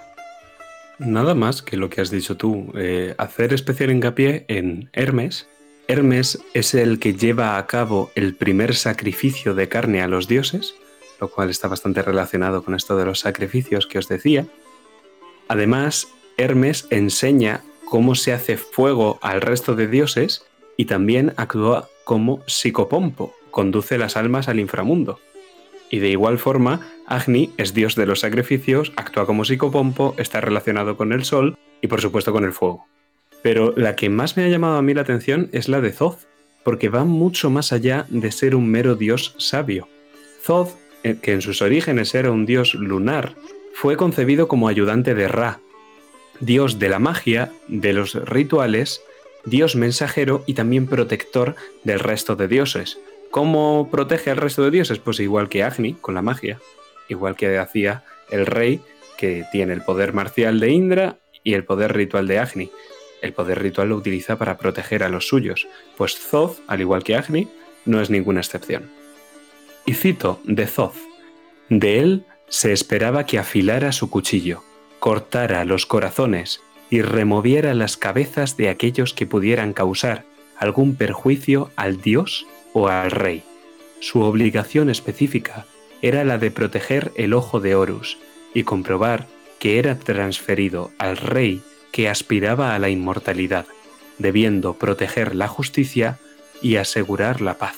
Nada 0.99 1.35
más 1.35 1.63
que 1.63 1.79
lo 1.79 1.89
que 1.89 2.03
has 2.03 2.11
dicho 2.11 2.37
tú. 2.37 2.71
Eh, 2.77 3.15
hacer 3.17 3.55
especial 3.55 3.91
hincapié 3.91 4.45
en 4.49 4.91
Hermes. 4.93 5.49
Hermes 5.89 6.39
es 6.53 6.75
el 6.75 6.99
que 6.99 7.15
lleva 7.15 7.57
a 7.57 7.67
cabo 7.67 8.11
el 8.15 8.35
primer 8.35 8.75
sacrificio 8.75 9.55
de 9.55 9.71
carne 9.71 10.03
a 10.03 10.07
los 10.07 10.29
dioses, 10.29 10.75
lo 11.19 11.31
cual 11.31 11.49
está 11.49 11.67
bastante 11.69 12.03
relacionado 12.03 12.63
con 12.63 12.75
esto 12.75 12.95
de 12.99 13.07
los 13.07 13.21
sacrificios 13.21 13.87
que 13.87 13.97
os 13.97 14.07
decía. 14.07 14.45
Además, 15.49 16.09
Hermes 16.43 16.87
enseña 16.91 17.63
cómo 17.85 18.15
se 18.15 18.33
hace 18.33 18.57
fuego 18.57 19.19
al 19.23 19.41
resto 19.41 19.77
de 19.77 19.87
dioses 19.87 20.45
y 20.77 20.87
también 20.87 21.35
actúa 21.37 21.89
como 22.05 22.43
psicopompo, 22.47 23.35
conduce 23.51 23.97
las 23.97 24.17
almas 24.17 24.49
al 24.49 24.59
inframundo. 24.59 25.21
Y 25.89 26.01
de 26.01 26.09
igual 26.09 26.39
forma, 26.39 26.81
Agni 27.07 27.53
es 27.59 27.75
dios 27.75 27.95
de 27.95 28.07
los 28.07 28.21
sacrificios, 28.21 28.93
actúa 28.97 29.27
como 29.27 29.45
psicopompo, 29.45 30.15
está 30.19 30.41
relacionado 30.41 30.97
con 30.97 31.13
el 31.13 31.25
sol 31.25 31.59
y 31.81 31.87
por 31.87 32.01
supuesto 32.01 32.33
con 32.33 32.45
el 32.45 32.53
fuego. 32.53 32.87
Pero 33.43 33.73
la 33.77 33.95
que 33.95 34.09
más 34.09 34.37
me 34.37 34.45
ha 34.45 34.49
llamado 34.49 34.77
a 34.77 34.83
mí 34.83 34.95
la 34.95 35.03
atención 35.03 35.49
es 35.53 35.69
la 35.69 35.81
de 35.81 35.91
Thoth, 35.91 36.27
porque 36.65 36.89
va 36.89 37.05
mucho 37.05 37.51
más 37.51 37.73
allá 37.73 38.07
de 38.09 38.33
ser 38.33 38.57
un 38.57 38.69
mero 38.69 38.97
dios 38.97 39.35
sabio. 39.39 39.87
Thoth, 40.45 40.71
eh, 41.05 41.19
que 41.21 41.33
en 41.33 41.43
sus 41.43 41.63
orígenes 41.63 42.15
era 42.15 42.31
un 42.31 42.47
dios 42.47 42.75
lunar, 42.75 43.35
fue 43.75 43.97
concebido 43.97 44.49
como 44.49 44.69
ayudante 44.69 45.15
de 45.15 45.29
Ra, 45.29 45.61
dios 46.43 46.79
de 46.79 46.91
la 46.91 46.99
magia, 46.99 47.51
de 47.69 47.95
los 47.95 48.15
rituales, 48.15 49.01
dios 49.47 49.75
mensajero 49.75 50.45
y 50.47 50.53
también 50.53 50.87
protector 50.87 51.57
del 51.83 51.99
resto 51.99 52.37
de 52.37 52.49
dioses, 52.49 52.99
¿Cómo 53.33 53.89
protege 53.91 54.31
al 54.31 54.37
resto 54.37 54.63
de 54.63 54.71
dioses? 54.71 54.99
Pues 54.99 55.19
igual 55.19 55.49
que 55.49 55.63
Agni, 55.63 55.95
con 55.95 56.15
la 56.15 56.21
magia, 56.21 56.61
igual 57.09 57.35
que 57.35 57.57
hacía 57.57 58.05
el 58.31 58.45
rey, 58.45 58.83
que 59.17 59.47
tiene 59.51 59.73
el 59.73 59.81
poder 59.81 60.13
marcial 60.13 60.61
de 60.61 60.71
Indra 60.71 61.17
y 61.43 61.55
el 61.55 61.65
poder 61.65 61.95
ritual 61.95 62.27
de 62.27 62.39
Agni. 62.39 62.71
El 63.23 63.33
poder 63.33 63.63
ritual 63.63 63.89
lo 63.89 63.97
utiliza 63.97 64.37
para 64.37 64.59
proteger 64.59 65.03
a 65.03 65.09
los 65.09 65.29
suyos, 65.29 65.67
pues 65.97 66.21
Thoth, 66.31 66.59
al 66.67 66.83
igual 66.83 67.05
que 67.05 67.17
Agni, 67.17 67.49
no 67.87 68.03
es 68.03 68.11
ninguna 68.11 68.41
excepción. 68.41 68.91
Y 69.87 69.95
cito 69.95 70.39
de 70.45 70.67
Thoth, 70.67 70.97
de 71.71 72.01
él 72.01 72.27
se 72.51 72.75
esperaba 72.75 73.25
que 73.25 73.39
afilara 73.39 73.93
su 73.93 74.11
cuchillo, 74.11 74.63
cortara 75.03 75.65
los 75.65 75.85
corazones 75.85 76.61
y 76.89 77.03
removiera 77.03 77.75
las 77.75 77.97
cabezas 77.97 78.57
de 78.57 78.69
aquellos 78.69 79.15
que 79.15 79.27
pudieran 79.27 79.73
causar 79.73 80.25
algún 80.57 80.95
perjuicio 80.95 81.73
al 81.75 82.01
dios 82.01 82.47
o 82.73 82.87
al 82.87 83.11
rey. 83.11 83.43
Su 83.99 84.21
obligación 84.21 84.91
específica 84.91 85.67
era 86.03 86.23
la 86.23 86.39
de 86.39 86.53
proteger 86.53 87.11
el 87.17 87.35
ojo 87.35 87.59
de 87.59 87.75
Horus 87.75 88.17
y 88.55 88.63
comprobar 88.63 89.27
que 89.59 89.81
era 89.81 89.99
transferido 89.99 90.93
al 90.99 91.17
rey 91.17 91.63
que 91.91 92.09
aspiraba 92.09 92.77
a 92.77 92.79
la 92.79 92.89
inmortalidad, 92.89 93.67
debiendo 94.19 94.75
proteger 94.75 95.35
la 95.35 95.49
justicia 95.49 96.21
y 96.63 96.77
asegurar 96.77 97.41
la 97.41 97.55
paz. 97.55 97.75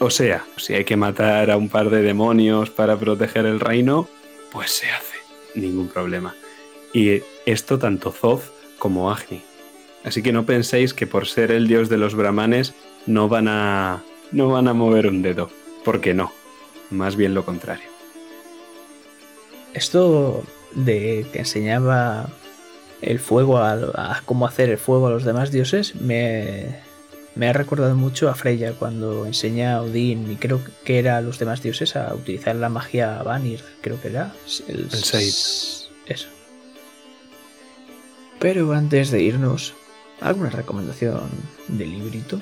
O 0.00 0.10
sea, 0.10 0.44
si 0.58 0.74
hay 0.74 0.84
que 0.84 0.98
matar 0.98 1.50
a 1.50 1.56
un 1.56 1.70
par 1.70 1.88
de 1.88 2.02
demonios 2.02 2.68
para 2.68 2.98
proteger 2.98 3.46
el 3.46 3.58
reino, 3.58 4.06
pues 4.52 4.70
se 4.70 4.90
hace, 4.90 5.17
ningún 5.54 5.88
problema. 5.88 6.34
Y 6.92 7.22
esto 7.46 7.78
tanto 7.78 8.12
Zoth 8.12 8.44
como 8.78 9.10
Agni. 9.10 9.42
Así 10.04 10.22
que 10.22 10.32
no 10.32 10.46
penséis 10.46 10.94
que 10.94 11.06
por 11.06 11.26
ser 11.26 11.50
el 11.50 11.68
dios 11.68 11.88
de 11.88 11.98
los 11.98 12.14
brahmanes 12.14 12.74
no 13.06 13.28
van 13.28 13.48
a 13.48 14.02
no 14.32 14.48
van 14.48 14.68
a 14.68 14.74
mover 14.74 15.06
un 15.06 15.22
dedo, 15.22 15.50
porque 15.84 16.14
no, 16.14 16.32
más 16.90 17.16
bien 17.16 17.34
lo 17.34 17.44
contrario. 17.44 17.88
Esto 19.74 20.44
de 20.74 21.26
que 21.32 21.40
enseñaba 21.40 22.28
el 23.00 23.18
fuego 23.18 23.58
a, 23.58 24.22
cómo 24.24 24.46
hacer 24.46 24.70
el 24.70 24.78
fuego 24.78 25.06
a 25.06 25.10
los 25.10 25.24
demás 25.24 25.50
dioses 25.50 25.94
me, 25.94 26.80
Me 27.38 27.48
ha 27.48 27.52
recordado 27.52 27.94
mucho 27.94 28.28
a 28.28 28.34
Freya 28.34 28.72
cuando 28.72 29.24
enseña 29.24 29.76
a 29.76 29.82
Odín 29.82 30.28
y 30.28 30.34
creo 30.34 30.60
que 30.84 30.98
era 30.98 31.16
a 31.16 31.20
los 31.20 31.38
demás 31.38 31.62
dioses 31.62 31.94
a 31.94 32.12
utilizar 32.12 32.56
la 32.56 32.68
magia 32.68 33.22
Vanir, 33.22 33.60
creo 33.80 34.00
que 34.02 34.08
era. 34.08 34.32
El, 34.66 34.80
el 34.80 34.90
Seid. 34.90 35.88
Eso. 36.06 36.28
Pero 38.40 38.72
antes 38.72 39.12
de 39.12 39.22
irnos, 39.22 39.74
¿alguna 40.20 40.50
recomendación 40.50 41.30
de 41.68 41.86
librito? 41.86 42.40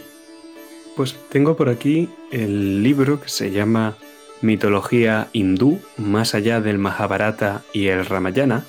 Pues 0.97 1.15
tengo 1.29 1.59
por 1.59 1.69
aquí 1.69 2.09
el 2.33 2.83
libro 2.83 3.21
que 3.21 3.29
se 3.29 3.51
llama 3.51 3.99
Mitología 4.41 5.29
hindú, 5.35 5.79
más 5.99 6.35
allá 6.35 6.63
del 6.63 6.79
Mahabharata 6.79 7.65
y 7.75 7.89
el 7.89 8.07
Ramayana, 8.07 8.65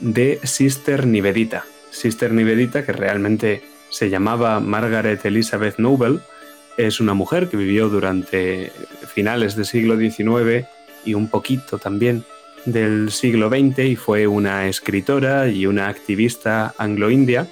de 0.00 0.40
Sister 0.42 1.06
Nivedita. 1.06 1.64
Sister 1.92 2.32
Nivedita, 2.32 2.84
que 2.84 2.92
realmente 2.92 3.71
se 3.92 4.08
llamaba 4.08 4.58
Margaret 4.58 5.24
Elizabeth 5.24 5.78
Noble, 5.78 6.18
es 6.78 6.98
una 6.98 7.12
mujer 7.12 7.48
que 7.48 7.58
vivió 7.58 7.90
durante 7.90 8.72
finales 9.06 9.54
del 9.54 9.66
siglo 9.66 9.98
XIX 9.98 10.66
y 11.04 11.14
un 11.14 11.28
poquito 11.28 11.78
también 11.78 12.24
del 12.64 13.10
siglo 13.10 13.50
XX 13.50 13.78
y 13.80 13.96
fue 13.96 14.26
una 14.26 14.66
escritora 14.66 15.48
y 15.48 15.66
una 15.66 15.88
activista 15.88 16.74
anglo-india 16.78 17.46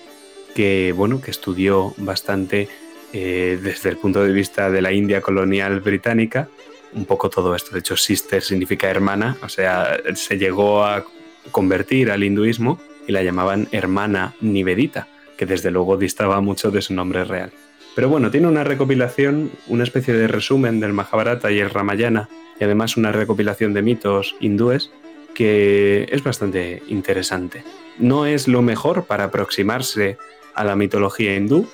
que, 0.54 0.92
bueno, 0.96 1.20
que 1.20 1.30
estudió 1.30 1.94
bastante 1.98 2.68
eh, 3.12 3.58
desde 3.62 3.90
el 3.90 3.98
punto 3.98 4.22
de 4.24 4.32
vista 4.32 4.70
de 4.70 4.80
la 4.80 4.92
India 4.92 5.20
colonial 5.20 5.80
británica, 5.80 6.48
un 6.94 7.04
poco 7.04 7.28
todo 7.28 7.54
esto. 7.54 7.72
De 7.72 7.80
hecho, 7.80 7.96
sister 7.96 8.42
significa 8.42 8.88
hermana, 8.88 9.36
o 9.42 9.48
sea, 9.48 10.00
se 10.14 10.38
llegó 10.38 10.84
a 10.84 11.04
convertir 11.50 12.10
al 12.10 12.24
hinduismo 12.24 12.80
y 13.06 13.12
la 13.12 13.22
llamaban 13.22 13.68
hermana 13.72 14.34
Nivedita, 14.40 15.06
que 15.40 15.46
desde 15.46 15.70
luego 15.70 15.96
distaba 15.96 16.42
mucho 16.42 16.70
de 16.70 16.82
su 16.82 16.92
nombre 16.92 17.24
real. 17.24 17.50
Pero 17.94 18.10
bueno, 18.10 18.30
tiene 18.30 18.46
una 18.46 18.62
recopilación, 18.62 19.50
una 19.68 19.84
especie 19.84 20.12
de 20.12 20.28
resumen 20.28 20.80
del 20.80 20.92
Mahabharata 20.92 21.50
y 21.50 21.60
el 21.60 21.70
Ramayana, 21.70 22.28
y 22.60 22.64
además 22.64 22.98
una 22.98 23.10
recopilación 23.10 23.72
de 23.72 23.80
mitos 23.80 24.36
hindúes 24.38 24.90
que 25.34 26.06
es 26.10 26.22
bastante 26.22 26.82
interesante. 26.88 27.64
No 27.98 28.26
es 28.26 28.48
lo 28.48 28.60
mejor 28.60 29.04
para 29.04 29.24
aproximarse 29.24 30.18
a 30.54 30.62
la 30.62 30.76
mitología 30.76 31.34
hindú, 31.34 31.66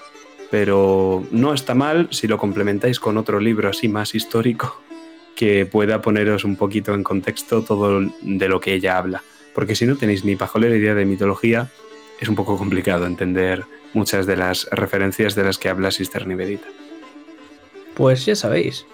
pero 0.49 1.27
no 1.33 1.53
está 1.53 1.75
mal 1.75 2.07
si 2.13 2.29
lo 2.29 2.39
complementáis 2.39 3.01
con 3.01 3.17
otro 3.17 3.41
libro 3.41 3.69
así 3.69 3.89
más 3.89 4.15
histórico 4.15 4.81
que 5.35 5.67
pueda 5.67 6.03
poneros 6.03 6.45
un 6.45 6.55
poquito 6.55 6.95
en 6.95 7.03
contexto 7.03 7.63
todo 7.63 8.01
de 8.23 8.49
lo 8.49 8.61
que 8.61 8.75
ella 8.75 8.97
habla. 8.97 9.25
Porque 9.57 9.75
si 9.75 9.87
no 9.87 9.97
tenéis 9.97 10.25
ni 10.25 10.37
pajolera 10.37 10.77
idea 10.77 10.95
de 10.95 11.05
mitología, 11.05 11.69
es 12.21 12.29
un 12.29 12.35
poco 12.35 12.57
complicado 12.57 13.07
entender 13.07 13.65
muchas 13.93 14.27
de 14.27 14.37
las 14.37 14.69
referencias 14.71 15.35
de 15.35 15.45
las 15.45 15.59
que 15.59 15.69
habla 15.69 15.91
Sister 15.91 16.27
Nivedita. 16.27 16.67
Pues 17.95 18.27
ya 18.27 18.35
sabéis. 18.35 18.87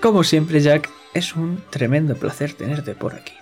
Como 0.00 0.24
siempre, 0.24 0.60
Jack, 0.60 0.90
es 1.14 1.36
un 1.36 1.62
tremendo 1.70 2.14
placer 2.16 2.54
tenerte 2.54 2.94
por 2.94 3.14
aquí. 3.14 3.34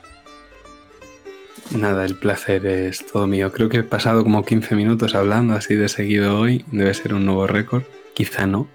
Nada, 1.71 2.05
el 2.05 2.17
placer 2.17 2.67
es 2.67 3.07
todo 3.07 3.27
mío. 3.27 3.51
Creo 3.53 3.69
que 3.69 3.79
he 3.79 3.83
pasado 3.83 4.23
como 4.23 4.45
15 4.45 4.75
minutos 4.77 5.15
hablando 5.15 5.55
así 5.55 5.75
de 5.75 5.89
seguido 5.89 6.39
hoy. 6.39 6.65
Debe 6.71 6.93
ser 6.93 7.15
un 7.15 7.25
nuevo 7.25 7.47
récord. 7.47 7.85
Quizá 8.15 8.47
no. 8.47 8.69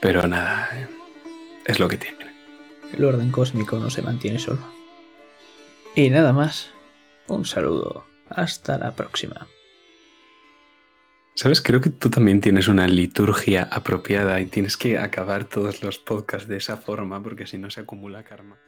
Pero 0.00 0.26
nada, 0.28 0.70
es 1.66 1.80
lo 1.80 1.88
que 1.88 1.96
tiene. 1.96 2.18
El 2.96 3.04
orden 3.04 3.30
cósmico 3.30 3.78
no 3.78 3.90
se 3.90 4.02
mantiene 4.02 4.38
solo. 4.38 4.60
Y 5.94 6.10
nada 6.10 6.32
más. 6.32 6.70
Un 7.26 7.44
saludo. 7.44 8.11
Hasta 8.36 8.78
la 8.78 8.92
próxima. 8.92 9.46
Sabes, 11.34 11.62
creo 11.62 11.80
que 11.80 11.90
tú 11.90 12.10
también 12.10 12.40
tienes 12.40 12.68
una 12.68 12.86
liturgia 12.86 13.68
apropiada 13.70 14.40
y 14.40 14.46
tienes 14.46 14.76
que 14.76 14.98
acabar 14.98 15.44
todos 15.44 15.82
los 15.82 15.98
podcasts 15.98 16.46
de 16.46 16.58
esa 16.58 16.76
forma 16.76 17.22
porque 17.22 17.46
si 17.46 17.56
no 17.56 17.70
se 17.70 17.80
acumula 17.80 18.22
karma. 18.22 18.58